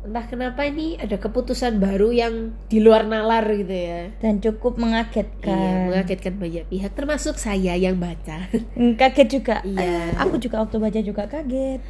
entah 0.00 0.24
kenapa 0.24 0.62
ini 0.62 0.94
ada 0.94 1.14
keputusan 1.14 1.76
baru 1.76 2.08
yang 2.10 2.34
di 2.64 2.78
luar 2.78 3.04
nalar 3.04 3.44
gitu 3.50 3.70
ya. 3.70 4.14
dan 4.16 4.38
cukup 4.38 4.74
Iya, 4.74 4.80
mengagetkan 4.80 5.74
mengagetkan 5.86 6.34
banyak 6.34 6.64
pihak 6.66 6.92
termasuk 6.92 7.34
saya 7.36 7.74
yang 7.74 7.96
baca. 7.96 8.46
Hmm, 8.74 8.94
kaget 8.94 9.28
juga 9.32 9.56
Iya. 9.60 9.80
Eh, 9.80 10.10
aku 10.16 10.38
juga 10.38 10.60
waktu 10.60 10.76
baca 10.76 11.00
juga 11.00 11.24
kaget 11.24 11.82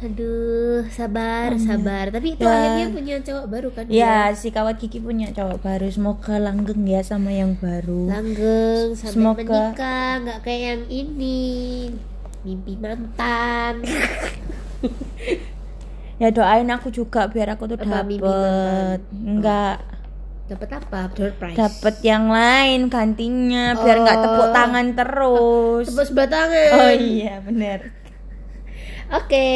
Aduh, 0.00 0.88
sabar, 0.88 1.52
sabar. 1.60 2.08
Tapi 2.08 2.32
itu 2.32 2.40
Ya. 2.40 2.48
akhirnya 2.48 2.86
punya 2.88 3.14
cowok 3.20 3.46
baru 3.46 3.68
kan? 3.70 3.84
ya 3.86 4.32
si 4.32 4.48
kawat 4.48 4.76
gigi 4.76 4.96
punya 4.96 5.28
cowok 5.28 5.60
baru 5.60 5.88
semoga 5.88 6.36
langgeng 6.36 6.84
ya 6.84 7.00
sama 7.02 7.28
yang 7.30 7.52
baru 7.54 8.08
Langgeng 8.08 8.94
sampai 8.94 9.12
Semoga- 9.12 9.44
menikah, 9.70 10.12
nggak 10.20 10.38
kayak 10.40 10.62
yang 10.62 10.82
ini. 10.88 11.42
Mimpi 12.40 12.72
mantan. 12.76 13.84
ya 16.20 16.28
doain 16.28 16.68
aku 16.68 16.92
juga 16.92 17.24
biar 17.26 17.48
aku 17.50 17.64
tuh 17.66 17.76
dapet 17.76 18.20
enggak 19.10 19.80
Dapat 20.46 20.68
apa? 20.76 21.06
Door 21.10 21.32
prize. 21.32 21.54
dapet 21.54 21.94
yang 22.02 22.26
lain 22.26 22.86
gantinya 22.86 23.72
biar 23.72 23.96
nggak 23.98 24.16
Oh. 24.16 24.22
tepuk 24.26 24.48
tangan 24.50 24.86
terus 24.92 25.84
Tebus 25.88 26.10
batangan. 26.10 26.70
oh 26.76 26.92
iya 26.92 27.40
bener 27.40 27.96
Oke. 29.10 29.50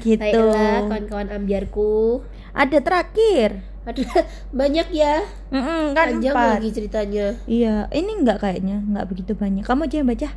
Gitu. 0.00 0.16
Baiklah 0.16 0.86
kawan-kawan 0.86 1.28
ambiarku. 1.30 2.24
ada 2.52 2.78
terakhir 2.78 3.60
Aduh, 3.82 4.06
banyak 4.54 4.88
ya. 4.90 5.20
Mm-mm, 5.50 5.90
kan 5.90 6.14
Panjang 6.14 6.32
empat 6.32 6.56
lagi 6.56 6.70
ceritanya. 6.70 7.26
iya 7.44 7.84
ini 7.90 8.12
enggak 8.14 8.38
kayaknya 8.38 8.80
enggak 8.80 9.08
begitu 9.08 9.32
banyak 9.34 9.60
kamu 9.60 9.84
aja 9.84 9.96
yang 9.98 10.08
baca 10.08 10.28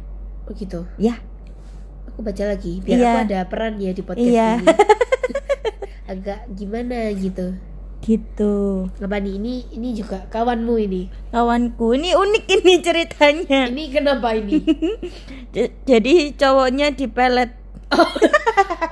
Begitu. 0.46 0.80
ya 0.98 1.16
Aku 2.08 2.20
baca 2.22 2.44
lagi 2.46 2.80
biar 2.80 2.96
Iya. 2.96 3.08
aku 3.10 3.20
ada 3.26 3.40
peran 3.46 3.76
ya 3.76 3.92
di 3.92 4.02
podcast 4.02 4.24
Iya. 4.26 4.50
ini. 4.58 4.68
agak 6.06 6.46
gimana 6.54 7.10
gitu. 7.14 7.58
Gitu. 8.06 8.86
Apa 9.02 9.18
nih 9.18 9.42
ini 9.42 9.66
ini 9.74 9.98
juga 9.98 10.30
kawanmu 10.30 10.76
ini. 10.78 11.10
Kawanku 11.34 11.98
ini 11.98 12.14
unik 12.14 12.46
ini 12.62 12.74
ceritanya. 12.86 13.62
Ini 13.66 13.84
kenapa 13.90 14.38
ini? 14.38 14.62
Jadi 15.90 16.38
cowoknya 16.38 16.94
dipelet. 16.94 17.52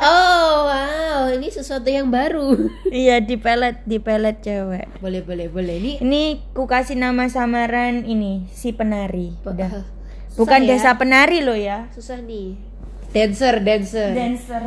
Oh. 0.04 0.67
Wow 0.67 1.32
ini 1.32 1.47
sesuatu 1.47 1.88
yang 1.88 2.12
baru. 2.12 2.67
Iya 2.91 3.23
dipelet 3.23 3.80
dipelet 3.88 4.43
cewek. 4.43 4.86
Boleh 4.99 5.21
boleh 5.23 5.47
boleh. 5.47 5.76
Ini 5.80 5.91
ini 6.04 6.23
ku 6.52 6.67
kasih 6.67 6.99
nama 6.99 7.32
samaran 7.32 8.04
ini 8.04 8.45
si 8.52 8.76
penari. 8.76 9.34
Udah. 9.47 9.71
Susah 9.71 10.38
bukan 10.38 10.62
ya. 10.65 10.76
desa 10.76 10.91
penari 10.99 11.39
loh 11.39 11.56
ya. 11.56 11.88
Susah 11.95 12.19
nih 12.19 12.73
dancer 13.13 13.62
dancer 13.62 14.12
dancer 14.12 14.63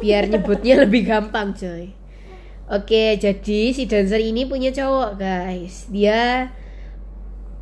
biar 0.00 0.26
nyebutnya 0.32 0.82
lebih 0.82 1.04
gampang 1.04 1.52
coy 1.52 2.00
Oke, 2.70 3.18
jadi 3.18 3.74
si 3.74 3.90
dancer 3.90 4.22
ini 4.22 4.46
punya 4.46 4.70
cowok 4.70 5.18
guys. 5.18 5.90
Dia 5.90 6.54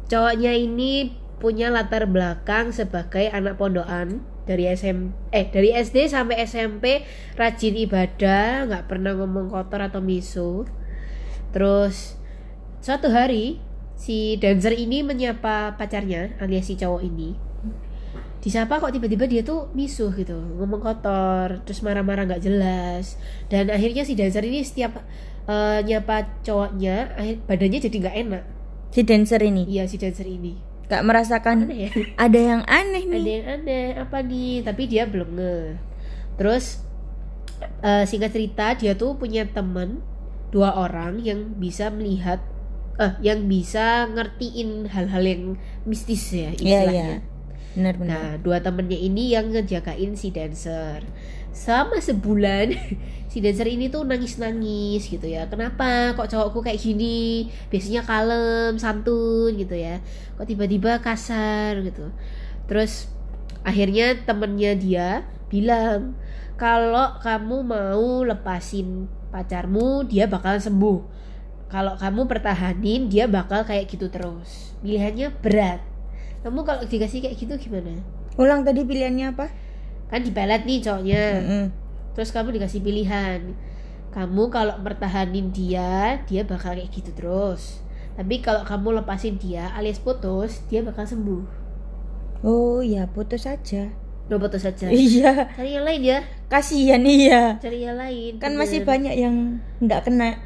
cowoknya 0.04 0.52
ini 0.52 1.16
punya 1.40 1.72
latar 1.72 2.04
belakang 2.04 2.76
sebagai 2.76 3.32
anak 3.32 3.56
pondokan 3.56 4.20
dari 4.44 4.68
SM 4.68 5.32
eh 5.32 5.48
dari 5.48 5.72
SD 5.72 6.12
sampai 6.12 6.44
SMP 6.44 7.08
rajin 7.40 7.80
ibadah, 7.80 8.68
nggak 8.68 8.84
pernah 8.84 9.16
ngomong 9.16 9.48
kotor 9.48 9.88
atau 9.88 10.04
misu. 10.04 10.68
Terus 11.56 12.20
suatu 12.84 13.08
hari 13.08 13.64
si 13.96 14.36
dancer 14.36 14.76
ini 14.76 15.00
menyapa 15.00 15.80
pacarnya 15.80 16.36
alias 16.36 16.68
si 16.68 16.76
cowok 16.76 17.00
ini 17.00 17.47
disapa 18.48 18.80
kok 18.80 18.96
tiba-tiba 18.96 19.28
dia 19.28 19.44
tuh 19.44 19.68
misuh 19.76 20.08
gitu 20.16 20.32
ngomong 20.32 20.80
kotor 20.80 21.60
terus 21.68 21.84
marah-marah 21.84 22.24
nggak 22.24 22.40
jelas. 22.40 23.20
Dan 23.52 23.68
akhirnya 23.68 24.08
si 24.08 24.16
dancer 24.16 24.40
ini 24.40 24.64
setiap 24.64 25.04
eh, 25.44 25.84
nyapa 25.84 26.40
cowoknya 26.40 27.12
akhir 27.12 27.44
badannya 27.44 27.78
jadi 27.84 27.96
nggak 28.08 28.16
enak. 28.24 28.44
Si 28.88 29.04
dancer 29.04 29.44
ini? 29.44 29.68
Iya 29.68 29.84
si 29.84 30.00
dancer 30.00 30.24
ini. 30.24 30.56
Gak 30.88 31.04
merasakan 31.04 31.68
aneh 31.68 31.78
ya? 31.84 31.90
ada 32.24 32.40
yang 32.40 32.62
aneh 32.64 33.04
nih. 33.04 33.20
Ada 33.20 33.30
yang 33.36 33.46
aneh 33.60 33.86
apa 34.00 34.18
nih 34.24 34.64
tapi 34.64 34.82
dia 34.88 35.04
belum 35.04 35.28
nge. 35.36 35.56
Terus 36.40 36.64
eh, 37.84 38.04
singkat 38.08 38.32
cerita 38.32 38.72
dia 38.80 38.96
tuh 38.96 39.20
punya 39.20 39.44
teman 39.44 40.00
dua 40.48 40.72
orang 40.72 41.20
yang 41.20 41.60
bisa 41.60 41.92
melihat 41.92 42.40
eh 42.96 43.12
yang 43.20 43.44
bisa 43.44 44.08
ngertiin 44.08 44.88
hal-hal 44.88 45.22
yang 45.22 45.42
mistis 45.84 46.34
ya 46.34 46.50
Iya 46.56 46.88
istilahnya 46.88 47.27
iya 47.78 47.94
benar-benar 47.94 48.18
Nah, 48.18 48.34
dua 48.42 48.58
temennya 48.58 48.98
ini 48.98 49.30
yang 49.38 49.54
ngejagain 49.54 50.18
si 50.18 50.34
dancer. 50.34 51.06
Sama 51.54 52.02
sebulan 52.02 52.74
si 53.30 53.38
dancer 53.38 53.70
ini 53.70 53.86
tuh 53.86 54.02
nangis-nangis 54.02 55.06
gitu 55.06 55.30
ya. 55.30 55.46
Kenapa 55.46 56.18
kok 56.18 56.26
cowokku 56.26 56.66
kayak 56.66 56.82
gini? 56.82 57.46
Biasanya 57.70 58.02
kalem, 58.02 58.74
santun 58.82 59.54
gitu 59.54 59.78
ya. 59.78 60.02
Kok 60.34 60.46
tiba-tiba 60.50 60.98
kasar 60.98 61.78
gitu. 61.86 62.10
Terus 62.66 63.06
akhirnya 63.62 64.18
temennya 64.26 64.74
dia 64.74 65.08
bilang 65.46 66.18
kalau 66.58 67.14
kamu 67.22 67.62
mau 67.62 68.26
lepasin 68.26 69.06
pacarmu, 69.30 70.02
dia 70.10 70.26
bakal 70.26 70.58
sembuh. 70.58 71.00
Kalau 71.70 71.94
kamu 71.94 72.26
pertahanin, 72.26 73.06
dia 73.06 73.30
bakal 73.30 73.62
kayak 73.62 73.86
gitu 73.92 74.10
terus. 74.10 74.74
Pilihannya 74.82 75.30
berat. 75.38 75.97
Kamu 76.40 76.62
kalau 76.62 76.82
dikasih 76.82 77.18
kayak 77.20 77.36
gitu 77.36 77.54
gimana? 77.58 77.98
ulang 78.34 78.62
tadi 78.62 78.86
pilihannya 78.86 79.34
apa 79.34 79.50
Kan 80.06 80.22
dipelet 80.22 80.62
nih 80.64 80.78
cowoknya. 80.80 81.24
Mm-mm. 81.36 81.64
Terus 82.14 82.30
kamu 82.30 82.56
dikasih 82.56 82.80
pilihan. 82.80 83.52
Kamu 84.08 84.48
kalau 84.48 84.80
pertahanin 84.80 85.52
dia, 85.52 86.22
dia 86.24 86.42
bakal 86.42 86.72
kayak 86.72 86.88
gitu 86.88 87.12
terus. 87.12 87.84
Tapi 88.16 88.40
kalau 88.40 88.64
kamu 88.64 88.98
lepasin 88.98 89.36
dia 89.36 89.68
alias 89.74 90.00
putus, 90.00 90.64
dia 90.66 90.80
bakal 90.80 91.04
sembuh. 91.04 91.44
oh 92.40 92.78
ya 92.80 93.04
putus 93.06 93.44
saja 93.44 93.90
Lo 94.28 94.38
putus 94.38 94.62
aja. 94.62 94.86
iya 94.94 95.50
Cari 95.52 95.74
yang 95.74 95.84
lain 95.84 96.02
ya. 96.04 96.18
kasihan 96.46 97.02
iya 97.02 97.56
Cari 97.58 97.82
yang 97.82 97.96
lain. 97.96 98.38
kan 98.38 98.54
bener. 98.54 98.60
masih 98.62 98.80
banyak 98.82 99.14
yang 99.14 99.58
nggak 99.78 100.06
kena 100.06 100.38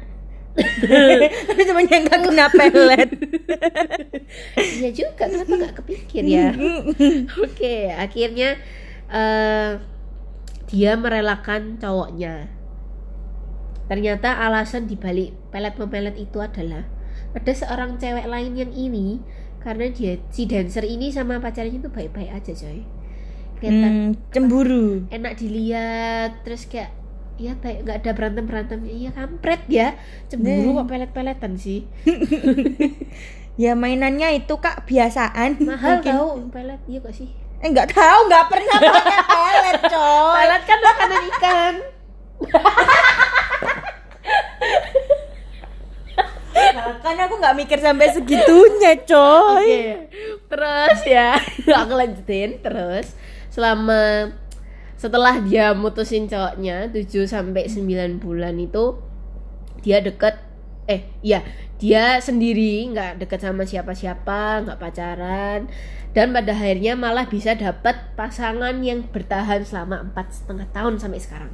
tapi 1.49 1.61
yang 1.89 2.03
nggak 2.05 2.21
kena 2.29 2.47
pelet 2.53 3.09
Iya 4.77 4.89
juga, 4.93 5.25
kenapa 5.29 5.51
nggak 5.59 5.75
kepikir 5.83 6.23
ya? 6.25 6.47
Oke, 7.45 7.89
akhirnya 7.93 8.57
eh 9.09 9.71
dia 10.69 10.91
merelakan 10.97 11.77
cowoknya. 11.81 12.49
Ternyata 13.89 14.29
alasan 14.47 14.87
dibalik 14.91 15.35
pelet 15.51 15.75
memelet 15.79 16.15
itu 16.15 16.39
adalah 16.39 16.87
ada 17.37 17.51
seorang 17.51 17.99
cewek 18.01 18.25
lain 18.27 18.53
yang 18.55 18.71
ini 18.73 19.21
karena 19.63 19.85
dia 19.91 20.19
si 20.31 20.43
dancer 20.47 20.83
ini 20.87 21.11
sama 21.11 21.39
pacarnya 21.43 21.79
itu 21.83 21.89
baik-baik 21.91 22.31
aja 22.31 22.51
coy. 22.55 22.79
Kelihatan 23.59 23.93
Hmm, 23.93 24.13
cemburu 24.33 25.07
enak 25.11 25.33
dilihat, 25.39 26.43
terus 26.43 26.65
kayak 26.71 26.91
ya 27.35 27.57
baik 27.57 27.83
nggak 27.83 27.97
ada 28.05 28.11
berantem 28.13 28.45
berantem 28.45 28.79
iya 28.85 29.09
kampret 29.09 29.61
ya. 29.67 29.97
Cemburu 30.27 30.81
kok 30.81 30.87
pelet-peletan 30.89 31.53
sih. 31.57 31.85
Ya 33.53 33.77
mainannya 33.77 34.33
itu 34.33 34.57
kak 34.57 34.89
biasaan. 34.89 35.61
Mahal 35.61 36.01
Mungkin- 36.01 36.09
tau 36.17 36.41
pelet. 36.49 36.81
Iya 36.89 37.05
gak 37.05 37.13
sih? 37.13 37.29
Eh 37.61 37.69
nggak 37.69 37.93
tahu 37.93 38.19
nggak 38.25 38.45
pernah 38.49 38.77
pakai 38.81 39.19
pelet 39.29 39.79
coy. 39.93 40.33
Pelet 40.41 40.63
kan 40.65 40.79
makanan 40.81 41.21
ikan. 41.29 41.73
kan 47.03 47.15
aku 47.19 47.35
nggak 47.37 47.55
mikir 47.55 47.77
sampai 47.77 48.07
segitunya 48.09 48.93
coy. 49.05 49.69
Oke. 49.69 49.83
Terus 50.49 50.99
ya, 51.05 51.37
aku 51.85 51.93
lanjutin 51.93 52.57
terus. 52.57 53.13
Selama 53.53 54.33
setelah 54.95 55.39
dia 55.43 55.75
mutusin 55.75 56.29
cowoknya 56.29 56.89
7 56.91 57.27
sampai 57.27 57.67
9 57.67 58.23
bulan 58.23 58.55
itu 58.55 58.97
dia 59.83 59.99
deket 59.99 60.39
eh 60.87 61.07
iya 61.23 61.43
dia 61.83 62.15
sendiri 62.23 62.87
nggak 62.95 63.19
deket 63.19 63.43
sama 63.43 63.67
siapa-siapa 63.67 64.63
nggak 64.63 64.79
pacaran. 64.79 65.67
Dan 66.13 66.29
pada 66.29 66.53
akhirnya 66.53 66.93
malah 66.93 67.25
bisa 67.25 67.57
dapat 67.57 68.13
pasangan 68.13 68.77
yang 68.85 69.01
bertahan 69.09 69.65
selama 69.65 70.05
empat 70.05 70.29
setengah 70.29 70.69
tahun 70.69 71.01
sampai 71.01 71.19
sekarang. 71.19 71.49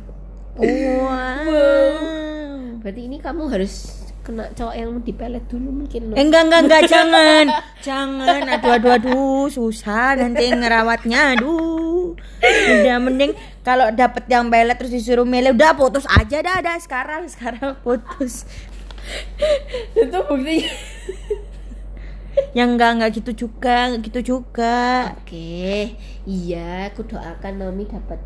Wow. 0.59 1.55
Berarti 2.83 3.07
ini 3.07 3.23
kamu 3.23 3.47
harus 3.47 4.05
kena 4.23 4.51
cowok 4.53 4.75
yang 4.75 4.89
dipelet 5.01 5.43
dulu 5.49 5.69
mungkin 5.83 6.01
loh. 6.11 6.15
Eh, 6.15 6.23
enggak 6.23 6.43
enggak 6.47 6.61
enggak 6.67 6.81
jangan. 6.93 7.45
Jangan 7.81 8.43
aduh 8.57 8.71
aduh 8.77 8.91
aduh 8.95 9.45
susah 9.49 10.19
nanti 10.19 10.49
ngerawatnya 10.51 11.37
aduh. 11.37 12.13
Udah 12.43 12.97
mending 13.01 13.33
kalau 13.63 13.91
dapet 13.93 14.25
yang 14.31 14.47
belet 14.47 14.75
terus 14.77 14.93
disuruh 14.93 15.27
milih 15.27 15.55
udah 15.55 15.75
putus 15.75 16.07
aja 16.09 16.39
dah 16.41 16.57
dah 16.63 16.77
sekarang 16.79 17.27
sekarang 17.29 17.75
putus. 17.85 18.47
Itu 19.95 20.17
buktinya 20.27 20.69
yang 22.55 22.75
enggak 22.75 22.91
enggak 22.97 23.11
gitu 23.21 23.47
juga 23.47 23.91
enggak 23.91 24.01
gitu 24.09 24.19
juga. 24.37 25.13
Oke, 25.19 25.93
iya, 26.23 26.89
aku 26.89 27.03
doakan 27.05 27.53
Naomi 27.59 27.85
dapat. 27.85 28.19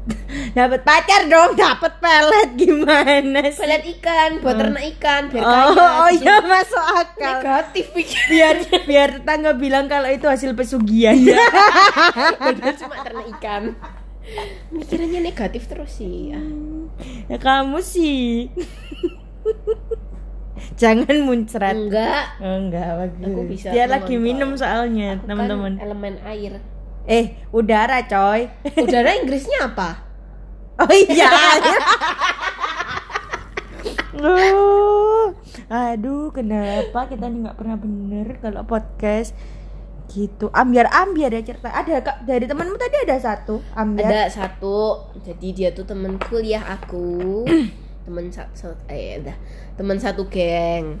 dapat 0.58 0.80
pacar 0.84 1.28
dong 1.28 1.56
dapat 1.56 1.92
pelet 2.00 2.50
gimana 2.56 3.40
sih 3.48 3.62
Pelet 3.62 3.84
ikan 3.98 4.30
buat 4.40 4.56
ternak 4.58 4.84
ikan 4.96 5.22
biar 5.32 5.44
oh, 5.44 5.52
kaya. 5.72 5.86
oh 6.04 6.10
iya 6.12 6.36
masuk 6.44 6.84
akal 6.84 7.40
Negatif 7.40 7.86
pikir. 7.96 8.20
biar 8.28 8.56
biar 8.84 9.08
tetangga 9.20 9.52
bilang 9.56 9.86
kalau 9.88 10.08
itu 10.08 10.26
hasil 10.28 10.52
pesugihan 10.52 11.16
Padahal 12.42 12.74
cuma 12.76 12.96
ternak 13.02 13.26
ikan. 13.38 13.62
Mikirannya 14.70 15.20
negatif 15.20 15.66
terus 15.66 15.98
sih. 15.98 16.30
ya. 16.30 16.40
ya 17.26 17.36
kamu 17.42 17.82
sih 17.82 18.52
jangan 20.78 21.16
muncrat 21.26 21.74
Enggak. 21.74 22.24
Oh, 22.38 22.56
enggak 22.58 22.88
bagus. 22.98 23.26
Aku 23.26 23.42
bisa 23.48 23.68
Dia 23.74 23.86
lagi 23.90 24.14
minum 24.16 24.54
soalnya, 24.54 25.18
Aku 25.18 25.26
teman-teman. 25.28 25.78
Kan 25.78 25.84
elemen 25.84 26.14
air. 26.22 26.52
Eh, 27.06 27.34
udara, 27.50 28.06
coy. 28.06 28.46
Udara 28.78 29.18
Inggrisnya 29.18 29.72
apa? 29.72 29.90
Oh 30.82 30.88
iya. 30.88 31.28
Aduh. 34.16 35.36
Aduh, 35.68 36.32
kenapa 36.32 37.06
kita 37.06 37.28
nggak 37.28 37.56
pernah 37.60 37.76
bener 37.76 38.40
kalau 38.40 38.64
podcast 38.66 39.36
gitu. 40.12 40.52
Ambiar-ambiar 40.52 41.32
ya 41.32 41.42
cerita. 41.44 41.72
Ada 41.72 42.04
Kak 42.04 42.16
dari 42.28 42.44
temanmu 42.44 42.76
tadi 42.76 42.96
ada 43.04 43.16
satu 43.20 43.60
ambiar. 43.72 44.08
Ada 44.10 44.22
satu. 44.32 45.12
Jadi 45.24 45.48
dia 45.56 45.70
tuh 45.72 45.88
temen 45.88 46.20
kuliah 46.20 46.64
aku. 46.66 47.44
temen 48.08 48.28
satu 48.32 48.76
eh 48.88 49.20
dah. 49.22 49.36
Temen 49.76 49.96
satu 49.96 50.28
geng. 50.28 51.00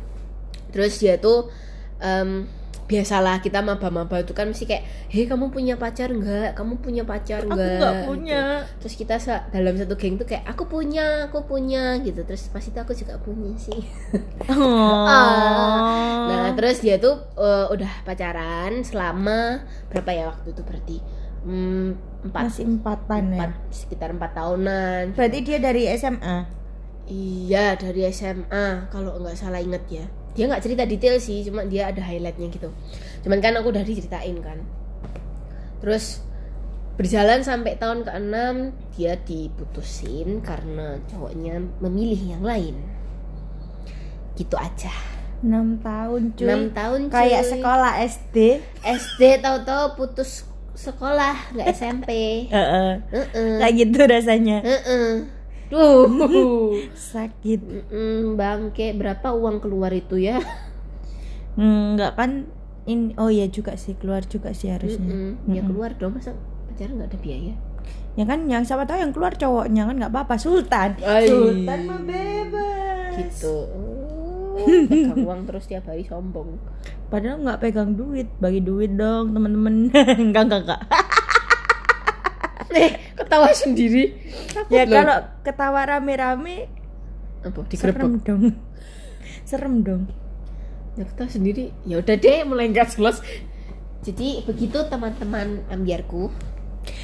Terus 0.72 0.96
dia 1.00 1.20
tuh 1.20 1.52
em, 2.00 2.48
biasalah 2.84 3.38
kita 3.38 3.58
maba-maba 3.58 4.18
itu 4.18 4.30
kan 4.30 4.44
mesti 4.44 4.64
kayak 4.64 4.82
hei 5.08 5.24
kamu 5.24 5.48
punya 5.48 5.74
pacar 5.74 6.08
nggak 6.08 6.52
kamu 6.52 6.76
punya 6.76 7.02
pacar 7.02 7.40
Aku 7.40 7.50
nggak 7.50 7.70
nggak 7.74 7.94
Gitu. 7.94 8.06
punya. 8.06 8.42
terus 8.76 8.94
kita 8.94 9.16
sa- 9.16 9.44
dalam 9.48 9.74
satu 9.74 9.94
geng 9.94 10.14
tuh 10.14 10.24
kayak 10.24 10.44
aku 10.44 10.66
punya 10.66 11.02
aku 11.24 11.40
punya 11.42 11.96
gitu 11.98 12.20
terus 12.22 12.46
pas 12.46 12.60
itu 12.60 12.74
aku 12.74 12.92
juga 12.92 13.16
punya 13.18 13.54
sih 13.56 13.80
Oh. 14.52 15.06
nah 16.24 16.52
terus 16.52 16.78
dia 16.78 16.98
tuh 16.98 17.16
eh, 17.34 17.66
udah 17.68 18.02
pacaran 18.02 18.82
selama 18.82 19.62
berapa 19.88 20.10
ya 20.10 20.24
waktu 20.28 20.50
itu 20.50 20.62
berarti 20.62 20.96
hmm, 21.42 21.88
empat 22.24 22.42
masih 22.44 22.64
empatan 22.68 23.22
ya. 23.26 23.36
empat 23.38 23.50
sekitar 23.70 24.08
empat 24.10 24.30
tahunan 24.32 25.02
Berarti 25.12 25.38
dia 25.40 25.58
dari 25.58 25.88
SMA. 25.92 26.36
iya 27.04 27.74
dari 27.74 28.06
SMA 28.06 28.86
kalau 28.88 29.18
nggak 29.18 29.34
salah 29.34 29.58
inget 29.58 29.82
ya 29.88 30.06
dia 30.32 30.44
nggak 30.48 30.62
cerita 30.64 30.82
detail 30.88 31.16
sih 31.20 31.44
cuma 31.44 31.64
dia 31.68 31.92
ada 31.92 32.00
highlightnya 32.00 32.48
gitu 32.48 32.68
cuman 33.24 33.38
kan 33.40 33.56
aku 33.56 33.72
udah 33.72 33.84
diceritain 33.84 34.36
kan 34.40 34.58
terus 35.84 36.24
berjalan 36.96 37.40
sampai 37.40 37.80
tahun 37.80 38.04
ke-6 38.04 38.34
dia 38.94 39.16
diputusin 39.16 40.44
karena 40.44 41.00
cowoknya 41.08 41.60
memilih 41.80 42.36
yang 42.36 42.44
lain 42.44 42.76
gitu 44.36 44.56
aja 44.56 44.92
6 45.42 45.82
tahun 45.82 46.38
cuy. 46.38 46.46
6 46.46 46.70
tahun 46.70 47.00
cuy. 47.10 47.14
Kayak 47.18 47.42
sekolah 47.50 47.92
SD. 48.06 48.36
SD 48.86 49.22
tahu-tahu 49.42 49.98
putus 49.98 50.46
sekolah 50.72 51.52
nggak 51.52 51.66
SMP 51.74 52.10
Heeh. 52.54 52.90
Heeh. 53.10 53.54
Kayak 53.58 53.74
gitu 53.74 53.98
rasanya. 54.06 54.62
Heeh. 54.62 55.41
Duh. 55.72 56.76
Sakit. 57.16 57.88
Mm, 57.88 58.36
bangke 58.36 58.92
berapa 58.92 59.32
uang 59.32 59.64
keluar 59.64 59.88
itu 59.96 60.20
ya? 60.20 60.36
Enggak 61.56 62.20
kan 62.20 62.52
ini 62.84 63.16
oh 63.16 63.32
iya 63.32 63.48
juga 63.48 63.72
sih 63.80 63.96
keluar 63.96 64.20
juga 64.28 64.52
sih 64.52 64.68
harusnya. 64.68 65.08
Mm-mm. 65.08 65.48
Ya 65.48 65.64
keluar 65.64 65.96
dong 65.96 66.20
masa 66.20 66.36
pacaran 66.68 67.00
nggak 67.00 67.08
ada 67.08 67.18
biaya? 67.24 67.54
Ya 68.12 68.24
kan 68.28 68.44
yang 68.44 68.68
siapa 68.68 68.84
tahu 68.84 69.00
yang 69.00 69.12
keluar 69.16 69.32
cowoknya 69.32 69.88
kan 69.88 69.94
nggak 69.96 70.12
apa-apa 70.12 70.36
Sultan. 70.36 71.00
Ay. 71.00 71.32
Sultan 71.32 71.80
mah 71.88 72.00
bebas. 72.04 73.12
Gitu. 73.16 73.56
Oh, 74.52 74.68
pegang 74.68 75.24
uang 75.24 75.40
terus 75.48 75.64
tiap 75.64 75.88
hari 75.88 76.04
sombong. 76.04 76.60
Padahal 77.08 77.40
nggak 77.40 77.58
pegang 77.64 77.96
duit, 77.96 78.28
bagi 78.36 78.60
duit 78.60 78.94
dong 78.94 79.32
temen-temen. 79.32 79.88
enggak 79.90 80.42
enggak 80.46 80.60
enggak. 80.68 80.80
Eh, 82.72 82.92
ketawa 83.14 83.48
sendiri. 83.52 84.16
Takut 84.48 84.72
Ya 84.72 84.84
loh. 84.88 84.96
kalau 84.96 85.18
ketawa 85.44 85.80
rame-rame 85.86 86.68
apa 87.42 87.58
serem 87.74 88.22
dong. 88.22 88.42
serem 89.44 89.74
dong. 89.84 90.02
Ya 90.96 91.04
ketawa 91.04 91.28
sendiri. 91.28 91.72
Ya 91.84 92.00
udah 92.00 92.16
deh, 92.16 92.44
mulai 92.48 92.72
jelas. 92.72 93.20
Jadi 94.02 94.42
begitu 94.42 94.82
teman-teman 94.90 95.62
ambiarku. 95.70 96.32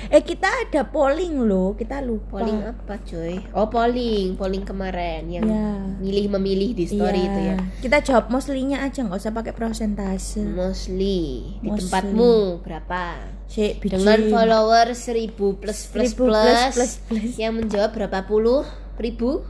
Eh 0.09 0.21
kita 0.21 0.49
ada 0.49 0.83
polling 0.85 1.45
loh, 1.45 1.73
kita 1.73 2.01
lupa. 2.01 2.41
Polling 2.41 2.61
apa 2.63 2.99
coy? 3.01 3.39
Oh 3.53 3.69
polling, 3.69 4.35
polling 4.35 4.63
kemarin 4.63 5.29
yang 5.29 5.45
Ya. 5.45 5.69
milih 5.99 6.33
memilih 6.35 6.73
di 6.73 6.85
story 6.85 7.19
Iya. 7.19 7.29
itu 7.29 7.41
ya. 7.45 7.57
Kita 7.79 7.97
jawab 8.01 8.25
mostly-nya 8.29 8.81
aja 8.81 9.03
nggak 9.03 9.17
usah 9.17 9.31
pakai 9.31 9.53
persentase. 9.53 10.43
Mostly 10.43 11.55
di 11.59 11.69
Mostly. 11.69 11.79
tempatmu 11.85 12.33
berapa? 12.61 13.03
Biji. 13.49 13.81
Dengan 13.81 14.19
follower 14.29 14.87
1000 14.93 15.57
plus 15.57 15.89
plus 15.89 16.13
1000 16.13 16.17
plus, 16.17 16.19
plus, 16.19 16.73
plus, 16.75 16.93
plus. 17.07 17.33
yang 17.37 17.55
menjawab 17.55 17.91
berapa 17.93 18.25
puluh 18.25 18.65
ribu? 18.97 19.45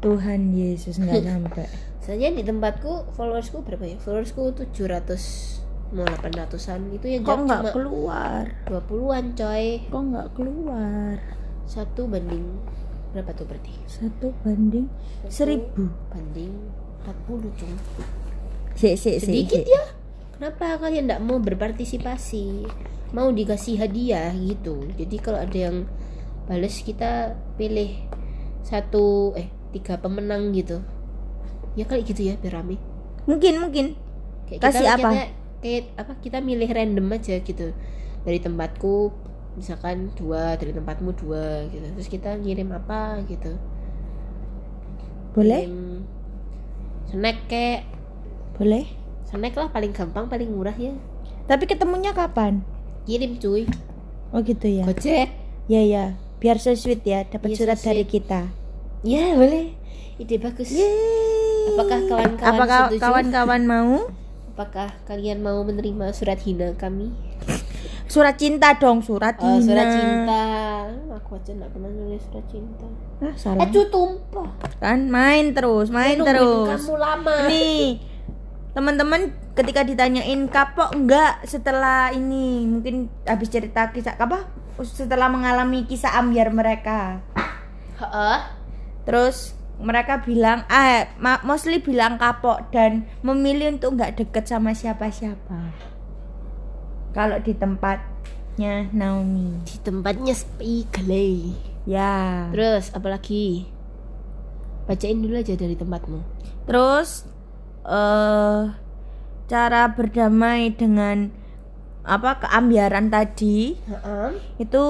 Tuhan 0.00 0.50
Yesus 0.50 0.98
nggak 0.98 1.22
sampai. 1.30 1.66
Soalnya 2.02 2.34
di 2.34 2.42
tempatku 2.42 3.14
followersku 3.14 3.62
berapa 3.62 3.86
ya? 3.86 3.96
Followersku 3.96 4.50
700 4.58 5.61
mau 5.92 6.08
800-an 6.08 6.80
itu 6.96 7.06
yang 7.06 7.22
Kok 7.22 7.38
nggak 7.44 7.64
keluar? 7.76 8.42
20-an 8.66 9.24
coy. 9.36 9.66
Kok 9.92 10.02
nggak 10.08 10.28
keluar? 10.32 11.14
Satu 11.68 12.08
banding 12.08 12.58
berapa 13.12 13.30
tuh 13.36 13.44
berarti? 13.44 13.76
Satu 13.84 14.32
banding 14.40 14.88
seribu. 15.28 15.92
Banding 16.08 16.52
40 17.04 17.60
cung. 17.60 17.74
Sik, 18.72 18.96
sik, 18.96 19.20
sik. 19.20 19.28
Sedikit 19.28 19.62
sik. 19.62 19.68
ya. 19.68 19.84
Kenapa 20.40 20.80
kalian 20.80 21.06
tidak 21.06 21.20
mau 21.22 21.38
berpartisipasi? 21.38 22.66
Mau 23.12 23.28
dikasih 23.28 23.76
hadiah 23.76 24.32
gitu. 24.32 24.88
Jadi 24.96 25.16
kalau 25.20 25.38
ada 25.44 25.58
yang 25.68 25.84
bales 26.48 26.80
kita 26.80 27.36
pilih 27.60 28.08
satu 28.64 29.36
eh 29.36 29.52
tiga 29.76 30.00
pemenang 30.00 30.56
gitu. 30.56 30.80
Ya 31.76 31.84
kali 31.84 32.02
gitu 32.08 32.24
ya 32.24 32.40
biar 32.40 32.64
rame. 32.64 32.80
Mungkin, 33.28 33.60
mungkin. 33.60 33.86
Kayak 34.48 34.60
Kasih 34.72 34.88
apa? 34.88 35.10
Kita, 35.12 35.41
kayak 35.62 35.94
apa? 35.96 36.18
Kita 36.18 36.42
milih 36.42 36.68
random 36.68 37.06
aja 37.14 37.38
gitu. 37.38 37.70
Dari 38.26 38.38
tempatku 38.42 39.14
misalkan 39.54 40.10
dua 40.18 40.58
dari 40.58 40.74
tempatmu 40.74 41.14
dua 41.14 41.70
gitu. 41.70 41.86
Terus 41.96 42.08
kita 42.10 42.36
ngirim 42.36 42.74
apa 42.74 43.22
gitu. 43.30 43.56
Boleh? 45.32 45.64
Ngirim 45.64 46.04
snack 47.12 47.38
kayak 47.48 47.84
Boleh. 48.56 48.84
snack 49.28 49.52
lah 49.56 49.68
paling 49.72 49.92
gampang 49.92 50.28
paling 50.28 50.48
murah 50.48 50.74
ya. 50.76 50.92
Tapi 51.44 51.64
ketemunya 51.68 52.12
kapan? 52.16 52.64
Kirim 53.04 53.36
cuy. 53.36 53.68
Oh 54.32 54.40
gitu 54.40 54.64
ya. 54.64 54.84
Gojek. 54.88 55.28
Ya 55.68 55.82
ya. 55.84 56.04
Biar 56.40 56.58
so 56.58 56.74
sweet 56.74 57.06
ya, 57.06 57.22
dapat 57.28 57.54
so 57.54 57.62
surat 57.62 57.78
dari 57.78 58.02
sweet. 58.02 58.12
kita. 58.18 58.50
Ya 59.04 59.36
boleh. 59.36 59.76
Ide 60.18 60.36
bagus. 60.40 60.72
Yeay. 60.72 61.74
Apakah 61.74 62.00
kawan-kawan 62.10 62.58
Apakah 62.58 62.80
kawan-kawan 62.98 63.62
mau? 63.66 63.94
Apakah 64.52 64.92
kalian 65.08 65.40
mau 65.40 65.64
menerima 65.64 66.12
surat 66.12 66.36
hina 66.44 66.76
kami? 66.76 67.08
Surat 68.04 68.36
cinta 68.36 68.76
dong, 68.76 69.00
surat 69.00 69.40
Oh, 69.40 69.56
hina. 69.56 69.64
surat 69.64 69.88
cinta. 69.88 70.42
Aku 71.16 71.40
aja 71.40 71.56
nggak 71.56 71.70
pernah 71.72 71.88
nulis 71.88 72.20
surat 72.28 72.44
cinta. 72.52 72.84
Ah, 73.24 73.32
salah. 73.32 73.64
Eh, 73.64 73.88
tumpah. 73.88 74.48
Kan 74.76 75.08
main 75.08 75.56
terus, 75.56 75.88
main 75.88 76.20
Nungguin 76.20 76.36
terus. 76.36 76.84
Kamu 76.84 76.96
lama. 77.00 77.36
Nih, 77.48 78.04
teman-teman 78.72 79.32
ketika 79.52 79.84
ditanyain 79.84 80.44
kapok 80.48 80.92
enggak 80.92 81.40
setelah 81.44 82.12
ini 82.12 82.64
mungkin 82.64 83.08
habis 83.24 83.48
cerita 83.48 83.88
kisah 83.88 84.16
apa 84.16 84.48
setelah 84.80 85.28
mengalami 85.28 85.84
kisah 85.84 86.16
ambiar 86.16 86.48
mereka 86.48 87.20
Heeh. 88.00 88.38
terus 89.04 89.52
mereka 89.82 90.18
bilang 90.18 90.62
ah 90.66 91.10
mostly 91.42 91.76
bilang 91.76 92.16
kapok 92.16 92.70
dan 92.70 93.02
memilih 93.20 93.74
untuk 93.74 93.94
nggak 93.94 94.16
deket 94.16 94.46
sama 94.46 94.72
siapa-siapa 94.72 95.74
kalau 97.12 97.36
di 97.38 97.52
tempatnya 97.52 98.88
Naomi 98.90 99.60
Di 99.62 99.76
tempatnya 99.80 100.32
Spiegel. 100.32 101.52
ya 101.84 102.48
Terus 102.48 102.88
apalagi? 102.90 103.66
Bacain 104.82 105.18
dulu 105.18 105.36
aja 105.36 105.54
dari 105.54 105.74
tempatmu. 105.74 106.20
terus 106.62 107.26
eh 107.82 108.62
cara 109.44 109.82
berdamai 109.90 110.70
dengan 110.70 111.28
apa 112.02 112.38
keambiaran 112.38 113.06
tadi 113.08 113.74
Heeh. 113.76 114.30
itu 114.58 114.84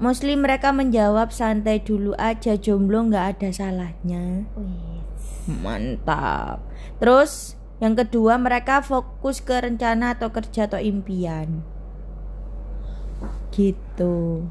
mostly 0.00 0.34
mereka 0.34 0.72
menjawab 0.72 1.30
santai 1.30 1.84
dulu 1.84 2.16
aja 2.16 2.56
jomblo 2.56 3.06
nggak 3.06 3.38
ada 3.38 3.48
salahnya. 3.52 4.48
Mantap. 5.46 6.64
Terus 6.98 7.54
yang 7.80 7.96
kedua 7.96 8.36
mereka 8.36 8.80
fokus 8.80 9.40
ke 9.40 9.56
rencana 9.60 10.16
atau 10.16 10.32
kerja 10.32 10.66
atau 10.66 10.80
impian. 10.80 11.60
Gitu. 13.52 14.48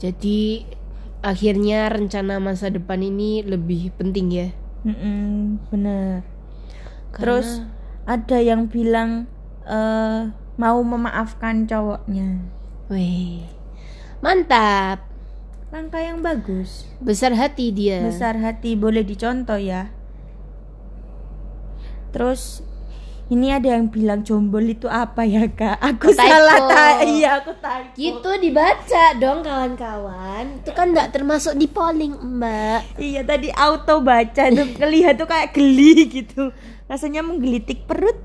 Jadi 0.00 0.66
akhirnya 1.22 1.86
rencana 1.92 2.42
masa 2.42 2.66
depan 2.72 2.98
ini 2.98 3.44
lebih 3.46 3.94
penting 3.94 4.26
ya. 4.32 4.48
Mm-mm, 4.82 5.62
bener 5.70 6.26
Karena- 6.26 7.14
terus 7.14 7.48
ada 8.02 8.42
yang 8.42 8.66
bilang 8.66 9.30
eh 9.62 10.34
mau 10.58 10.78
memaafkan 10.82 11.70
cowoknya. 11.70 12.42
Wih. 12.90 13.46
Mantap. 14.22 15.10
langkah 15.72 15.98
yang 15.98 16.20
bagus 16.20 16.84
Besar 16.98 17.32
hati 17.32 17.72
dia. 17.72 18.04
besar 18.04 18.36
hati 18.38 18.76
boleh 18.76 19.02
dicontoh 19.02 19.56
ya 19.56 19.88
terus 22.12 22.60
ini 23.26 23.48
ada 23.48 23.72
yang 23.72 23.88
bilang 23.88 24.20
jomblo 24.20 24.60
itu 24.60 24.84
apa 24.84 25.24
ya 25.24 25.48
kak 25.48 25.80
aku 25.80 26.12
Typo. 26.12 26.20
salah 26.20 26.60
tak 26.68 27.08
iya 27.08 27.40
aku 27.40 27.56
typo 27.56 27.88
Gitu 27.92 28.30
dibaca 28.38 29.04
dong 29.16 29.40
kawan-kawan. 29.40 30.60
Itu 30.60 30.72
kan 30.72 30.92
nggak 30.92 31.12
termasuk 31.12 31.56
di 31.56 31.64
polling, 31.64 32.12
Mbak. 32.12 33.00
iya 33.00 33.20
tadi 33.22 33.48
auto 33.48 34.00
baca 34.00 34.44
tuh 34.46 34.68
kelihat 34.76 35.16
tuh 35.16 35.24
kayak 35.24 35.52
geli 35.52 36.04
gitu 36.04 36.52
rasanya 36.84 37.20
menggelitik 37.20 37.84
perut 37.86 38.16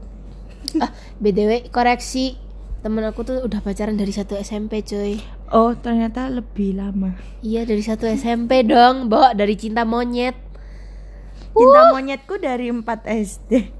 Ah, 0.77 0.91
BTW 1.17 1.71
koreksi. 1.71 2.35
Temen 2.77 3.07
aku 3.07 3.23
tuh 3.23 3.39
udah 3.39 3.63
pacaran 3.63 3.95
dari 3.95 4.11
satu 4.11 4.35
SMP, 4.35 4.83
coy. 4.83 5.15
Oh 5.51 5.71
ternyata 5.77 6.27
lebih 6.27 6.77
lama 6.79 7.15
Iya, 7.45 7.63
dari 7.63 7.79
satu 7.85 8.09
SMP 8.09 8.65
dong, 8.67 9.07
Mbok, 9.07 9.37
dari 9.37 9.55
cinta 9.55 9.87
monyet. 9.87 10.35
cinta 11.55 11.79
monyetku 11.95 12.35
dari 12.41 12.69
4 12.73 12.83
SD 13.07 13.77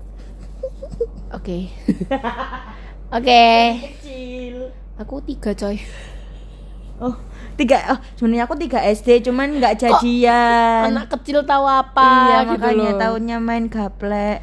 Oke. 1.34 1.68
Oke. 1.68 2.18
Oke. 3.18 3.46
Kecil. 4.00 4.72
Aku 4.98 5.20
tiga 5.22 5.52
coy. 5.54 5.78
Oh, 6.98 7.14
tiga. 7.60 7.94
Oh, 7.94 8.00
sebenarnya 8.18 8.50
aku 8.50 8.56
tiga 8.58 8.82
SD, 8.82 9.28
cuman 9.30 9.62
nggak 9.62 9.78
jadian. 9.78 10.90
Anak 10.96 11.14
kecil 11.14 11.46
tahu 11.46 11.68
apa 11.70 12.02
iya, 12.02 12.38
gitu 12.50 12.58
makanya 12.58 12.92
loh. 12.96 13.00
tahunnya 13.00 13.38
main 13.38 13.66
gaplek. 13.70 14.42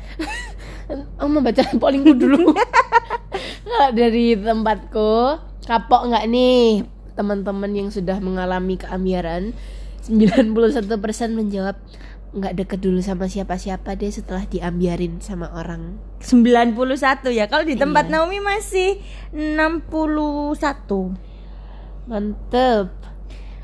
Aku 1.19 1.27
mau 1.33 1.41
baca 1.41 1.65
pollingku 1.81 2.13
dulu. 2.15 2.53
Dari 3.99 4.39
tempatku, 4.39 5.41
kapok 5.67 6.13
nggak 6.13 6.25
nih 6.31 6.94
teman-teman 7.15 7.71
yang 7.71 7.89
sudah 7.91 8.19
mengalami 8.19 8.77
keambiaran? 8.77 9.55
91% 10.05 10.51
menjawab 11.33 11.81
nggak 12.35 12.55
deket 12.59 12.83
dulu 12.83 12.99
sama 12.99 13.31
siapa-siapa 13.31 13.95
deh 13.95 14.11
setelah 14.11 14.43
diambiarin 14.45 15.23
sama 15.23 15.49
orang. 15.55 15.97
91 16.21 16.75
ya. 17.31 17.47
Kalau 17.47 17.63
di 17.63 17.79
tempat 17.79 18.11
Iya. 18.11 18.13
Naomi 18.19 18.39
masih 18.39 18.99
61. 19.31 21.15
Mantep. 22.05 22.91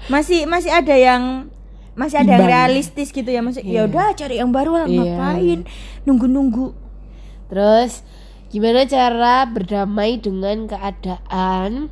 Masih 0.09 0.49
masih 0.49 0.73
ada 0.73 0.97
yang 0.97 1.51
masih 1.93 2.23
ada 2.25 2.39
yang 2.39 2.47
realistis 2.49 3.13
gitu 3.13 3.27
ya 3.27 3.45
maksud 3.45 3.61
ya 3.61 3.85
Iya. 3.85 3.91
udah 3.91 4.09
cari 4.17 4.41
yang 4.41 4.49
baru 4.55 4.73
lah 4.81 4.87
Iya. 4.89 4.97
ngapain 4.97 5.61
nunggu-nunggu 6.09 6.73
Terus 7.51 8.07
gimana 8.49 8.87
cara 8.87 9.45
berdamai 9.45 10.17
dengan 10.17 10.65
keadaan 10.65 11.91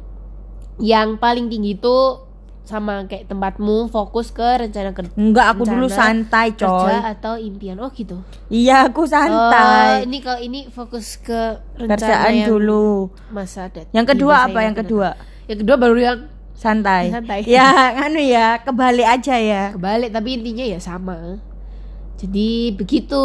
yang 0.79 1.19
paling 1.19 1.51
tinggi 1.51 1.75
itu 1.79 2.29
sama 2.69 3.09
kayak 3.09 3.33
tempatmu 3.33 3.89
fokus 3.89 4.29
ke 4.29 4.45
rencana 4.45 4.93
kerja 4.93 5.17
enggak 5.17 5.47
aku 5.57 5.63
dulu 5.65 5.89
santai 5.89 6.53
coy. 6.53 6.69
kerja 6.69 7.17
atau 7.17 7.41
impian. 7.41 7.81
Oh 7.81 7.89
gitu. 7.89 8.21
Iya 8.53 8.93
aku 8.93 9.09
oh 9.09 9.09
santai 9.09 10.05
ini 10.05 10.21
kalau 10.21 10.41
ini 10.45 10.69
fokus 10.69 11.17
ke 11.17 11.57
rencana 11.81 11.97
kerjaan 11.97 12.33
yang 12.45 12.49
dulu. 12.53 13.09
masa 13.33 13.73
dat 13.73 13.89
yang 13.97 14.05
kedua 14.05 14.35
di 14.37 14.41
masa 14.45 14.53
apa? 14.53 14.59
Yang 14.61 14.75
akan 14.77 14.83
kedua? 14.85 15.09
Datang. 15.17 15.49
yang 15.49 15.59
kedua 15.65 15.77
baru 15.81 15.97
yang 15.97 16.19
santai. 16.53 17.05
Santai. 17.17 17.41
ya 17.49 17.69
anu 18.05 18.21
ya 18.21 18.47
kebalik 18.61 19.09
aja 19.09 19.37
ya. 19.41 19.65
Kebalik 19.73 20.11
tapi 20.13 20.29
intinya 20.37 20.65
ya 20.69 20.77
sama. 20.77 21.41
Jadi 22.21 22.77
begitu. 22.77 23.25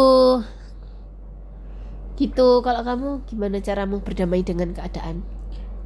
Gitu. 2.16 2.48
Kalau 2.64 2.80
kamu 2.80 3.28
gimana 3.28 3.60
caramu 3.60 4.00
berdamai 4.00 4.40
dengan 4.40 4.72
keadaan? 4.72 5.20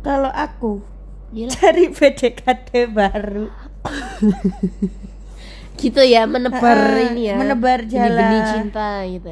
Kalau 0.06 0.30
aku 0.30 0.97
Gila. 1.28 1.50
cari 1.50 1.84
PDKT 1.88 2.68
baru. 2.88 3.46
Gitu 5.78 6.02
ya 6.02 6.24
menebar 6.24 6.74
Ah, 6.74 7.06
ini 7.06 7.28
ya. 7.28 7.36
menebar 7.38 7.80
benih-benih 7.80 8.10
jalan. 8.10 8.50
cinta 8.50 8.90
gitu 9.06 9.30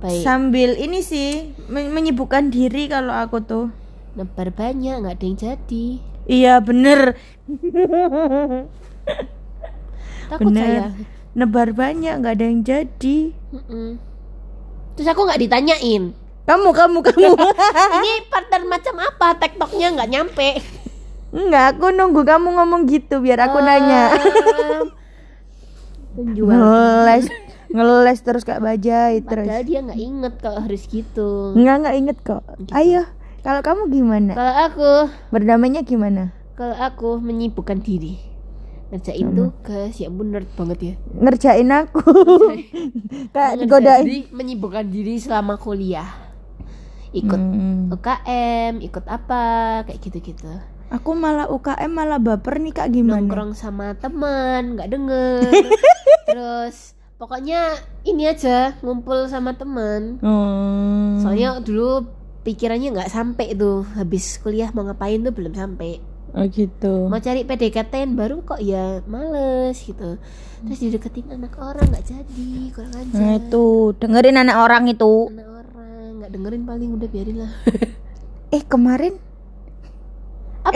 baik. 0.00 0.22
Sambil 0.24 0.70
ini 0.74 0.98
sih 0.98 1.52
men- 1.68 1.90
menyibukkan 1.90 2.48
diri 2.48 2.86
kalau 2.86 3.12
aku 3.12 3.38
tuh. 3.38 3.66
Nebar 4.12 4.50
banyak 4.50 4.98
nggak 4.98 5.14
ada 5.14 5.22
yang 5.22 5.36
jadi. 5.36 5.84
Iya 6.24 6.52
bener. 6.58 7.14
Takut 10.26 10.46
bener. 10.48 10.64
saya. 10.64 10.82
Nebar 11.32 11.68
banyak 11.72 12.12
nggak 12.14 12.34
ada 12.34 12.44
yang 12.44 12.60
jadi. 12.62 13.18
Mm-mm. 13.52 13.88
terus 14.92 15.08
aku 15.08 15.24
nggak 15.24 15.40
ditanyain 15.40 16.12
kamu 16.42 16.68
kamu 16.70 16.98
kamu 17.00 17.28
ini 17.96 18.12
partner 18.32 18.62
macam 18.64 18.94
apa 18.98 19.26
tektoknya 19.36 19.86
nggak 19.92 20.10
nyampe 20.10 20.48
Enggak, 21.32 21.64
aku 21.72 21.88
nunggu 21.88 22.22
kamu 22.22 22.44
ngomong 22.52 22.84
gitu 22.84 23.16
biar 23.18 23.40
aku 23.42 23.56
Oh. 23.56 23.64
nanya. 23.64 24.12
Ngeles, 26.12 27.24
ngeles 27.68 28.18
terus 28.20 28.44
Kak 28.44 28.60
Bajai 28.60 29.24
terus. 29.24 29.48
padahal 29.48 29.64
dia 29.64 29.80
nggak 29.80 29.96
inget 29.98 30.34
kalau 30.38 30.60
harus 30.60 30.84
gitu 30.84 31.56
Enggak, 31.56 31.74
enggak 31.78 31.96
inget 31.96 32.18
kok. 32.20 32.42
Ayo, 32.70 33.08
kalau 33.40 33.60
kamu 33.60 33.82
gimana? 33.88 34.32
kalau 34.32 34.54
aku 34.60 34.90
Berdamainya 35.30 35.80
gimana? 35.80 36.36
kalau 36.52 36.76
aku 36.76 37.16
menyibukkan 37.16 37.80
diri 37.80 38.20
ngerjain 38.92 39.24
tugas 39.32 39.96
ya 39.96 40.12
bener 40.12 40.44
banget 40.52 40.78
ya 40.84 40.94
Ngerjain 41.16 41.70
aku. 41.72 42.04
Godain. 43.64 44.04
diri, 44.04 44.28
menyibukkan 44.28 44.84
diri 44.84 45.16
selama 45.16 45.56
kuliah 45.56 46.21
ikut 47.12 47.38
Hmm. 47.38 47.88
UKM 47.90 48.80
ikut 48.80 49.04
apa 49.04 49.42
kayak 49.84 50.00
gitu-gitu 50.00 50.48
Aku 50.90 51.12
malah 51.12 51.46
UKM 51.46 51.88
malah 51.88 52.16
baper 52.16 52.56
nih 52.58 52.70
Kak 52.70 52.88
gimana? 52.90 53.16
nongkrong 53.18 53.52
sama 53.52 53.92
teman 53.94 54.74
nggak 54.74 54.88
denger 54.90 55.40
terus 56.28 56.92
pokoknya 57.16 57.72
ini 58.02 58.26
aja 58.26 58.76
ngumpul 58.80 59.24
sama 59.24 59.52
teman 59.52 60.18
Hmm. 60.18 61.16
soalnya 61.18 61.56
dulu 61.58 62.04
pikirannya 62.42 62.90
nggak 62.90 63.08
sampai 63.08 63.54
tuh 63.54 63.86
habis 63.94 64.36
kuliah 64.36 64.68
mau 64.70 64.82
ngapain 64.82 65.20
tuh 65.20 65.30
belum 65.30 65.52
sampai 65.52 66.00
Oh 66.32 66.48
gitu. 66.48 67.06
mau 67.06 67.20
cari 67.20 67.44
PDKT 67.44 68.08
baru 68.10 68.40
kok 68.42 68.56
ya 68.58 69.04
males 69.04 69.76
gitu 69.78 70.16
terus 70.62 70.78
dideketin 70.78 71.28
anak 71.30 71.52
orang 71.54 71.84
nggak 71.86 72.06
jadi 72.06 72.48
kurang 72.70 72.94
aja 72.94 73.12
Nah 73.12 73.32
itu 73.36 73.64
dengerin 73.94 74.36
anak 74.38 74.56
orang 74.58 74.88
itu. 74.88 75.28
anak 75.28 75.51
nggak 76.32 76.40
dengerin 76.48 76.64
paling 76.64 76.90
udah 76.96 77.08
biarin 77.12 77.44
lah. 77.44 77.52
Eh 78.56 78.64
kemarin? 78.68 79.16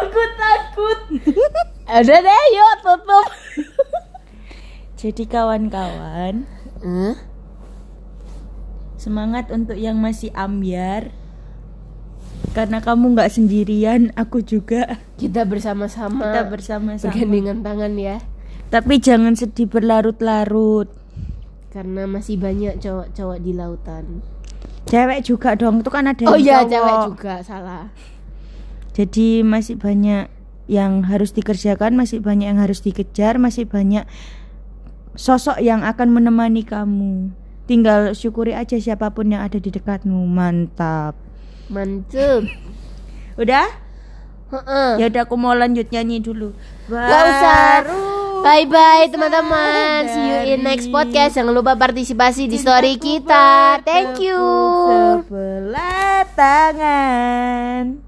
Aku 0.00 0.22
takut. 0.40 0.98
Udah 1.84 2.18
deh 2.20 2.44
yuk 2.52 2.72
tutup. 2.80 3.28
Jadi 4.96 5.24
kawan-kawan 5.28 6.48
semangat 8.96 9.52
untuk 9.52 9.76
yang 9.76 10.00
masih 10.00 10.32
ambiar. 10.32 11.12
Karena 12.56 12.80
kamu 12.80 13.16
nggak 13.16 13.32
sendirian 13.36 14.16
aku 14.16 14.40
juga. 14.40 14.96
Kita 15.20 15.44
bersama-sama. 15.44 16.24
Kita 16.24 16.48
bersama-sama. 16.48 17.12
Bergandengan 17.12 17.60
tangan 17.60 17.92
ya. 18.00 18.16
Tapi 18.72 18.96
jangan 18.96 19.36
sedih 19.36 19.68
berlarut-larut 19.68 20.88
karena 21.68 22.08
masih 22.08 22.40
banyak 22.40 22.80
cowok-cowok 22.80 23.38
di 23.44 23.52
lautan. 23.52 24.04
Cewek 24.88 25.20
juga 25.20 25.52
dong 25.52 25.84
itu 25.84 25.90
kan 25.92 26.08
ada 26.08 26.24
oh 26.24 26.36
yang 26.36 26.40
iya 26.40 26.56
cowok. 26.64 26.70
cewek 26.72 26.94
juga 27.12 27.34
salah. 27.44 27.84
Jadi 28.96 29.44
masih 29.44 29.76
banyak 29.76 30.32
yang 30.68 31.04
harus 31.08 31.32
dikerjakan 31.32 31.96
masih 31.96 32.20
banyak 32.20 32.52
yang 32.52 32.60
harus 32.60 32.84
dikejar 32.84 33.40
masih 33.40 33.64
banyak 33.64 34.04
sosok 35.16 35.60
yang 35.60 35.84
akan 35.84 36.12
menemani 36.12 36.64
kamu. 36.64 37.32
Tinggal 37.68 38.16
syukuri 38.16 38.56
aja 38.56 38.80
siapa 38.80 39.12
pun 39.12 39.28
yang 39.28 39.44
ada 39.44 39.60
di 39.60 39.68
dekatmu 39.68 40.24
mantap. 40.24 41.16
Mantep. 41.68 42.48
Udah? 43.36 43.68
Ya 44.96 45.04
udah 45.12 45.22
aku 45.28 45.36
mau 45.36 45.52
lanjut 45.52 45.92
nyanyi 45.92 46.24
dulu. 46.24 46.56
Gak 46.88 47.22
usah. 47.28 48.27
Bye 48.48 48.64
bye 48.64 49.12
teman-teman. 49.12 50.08
See 50.08 50.24
you 50.24 50.56
in 50.56 50.64
next 50.64 50.88
podcast. 50.88 51.36
Jangan 51.36 51.52
lupa 51.52 51.76
partisipasi 51.76 52.48
di 52.48 52.56
story 52.56 52.96
kita. 52.96 53.76
Thank 53.84 54.24
you. 54.24 54.40
sebelah 55.28 56.24
tangan 56.32 58.00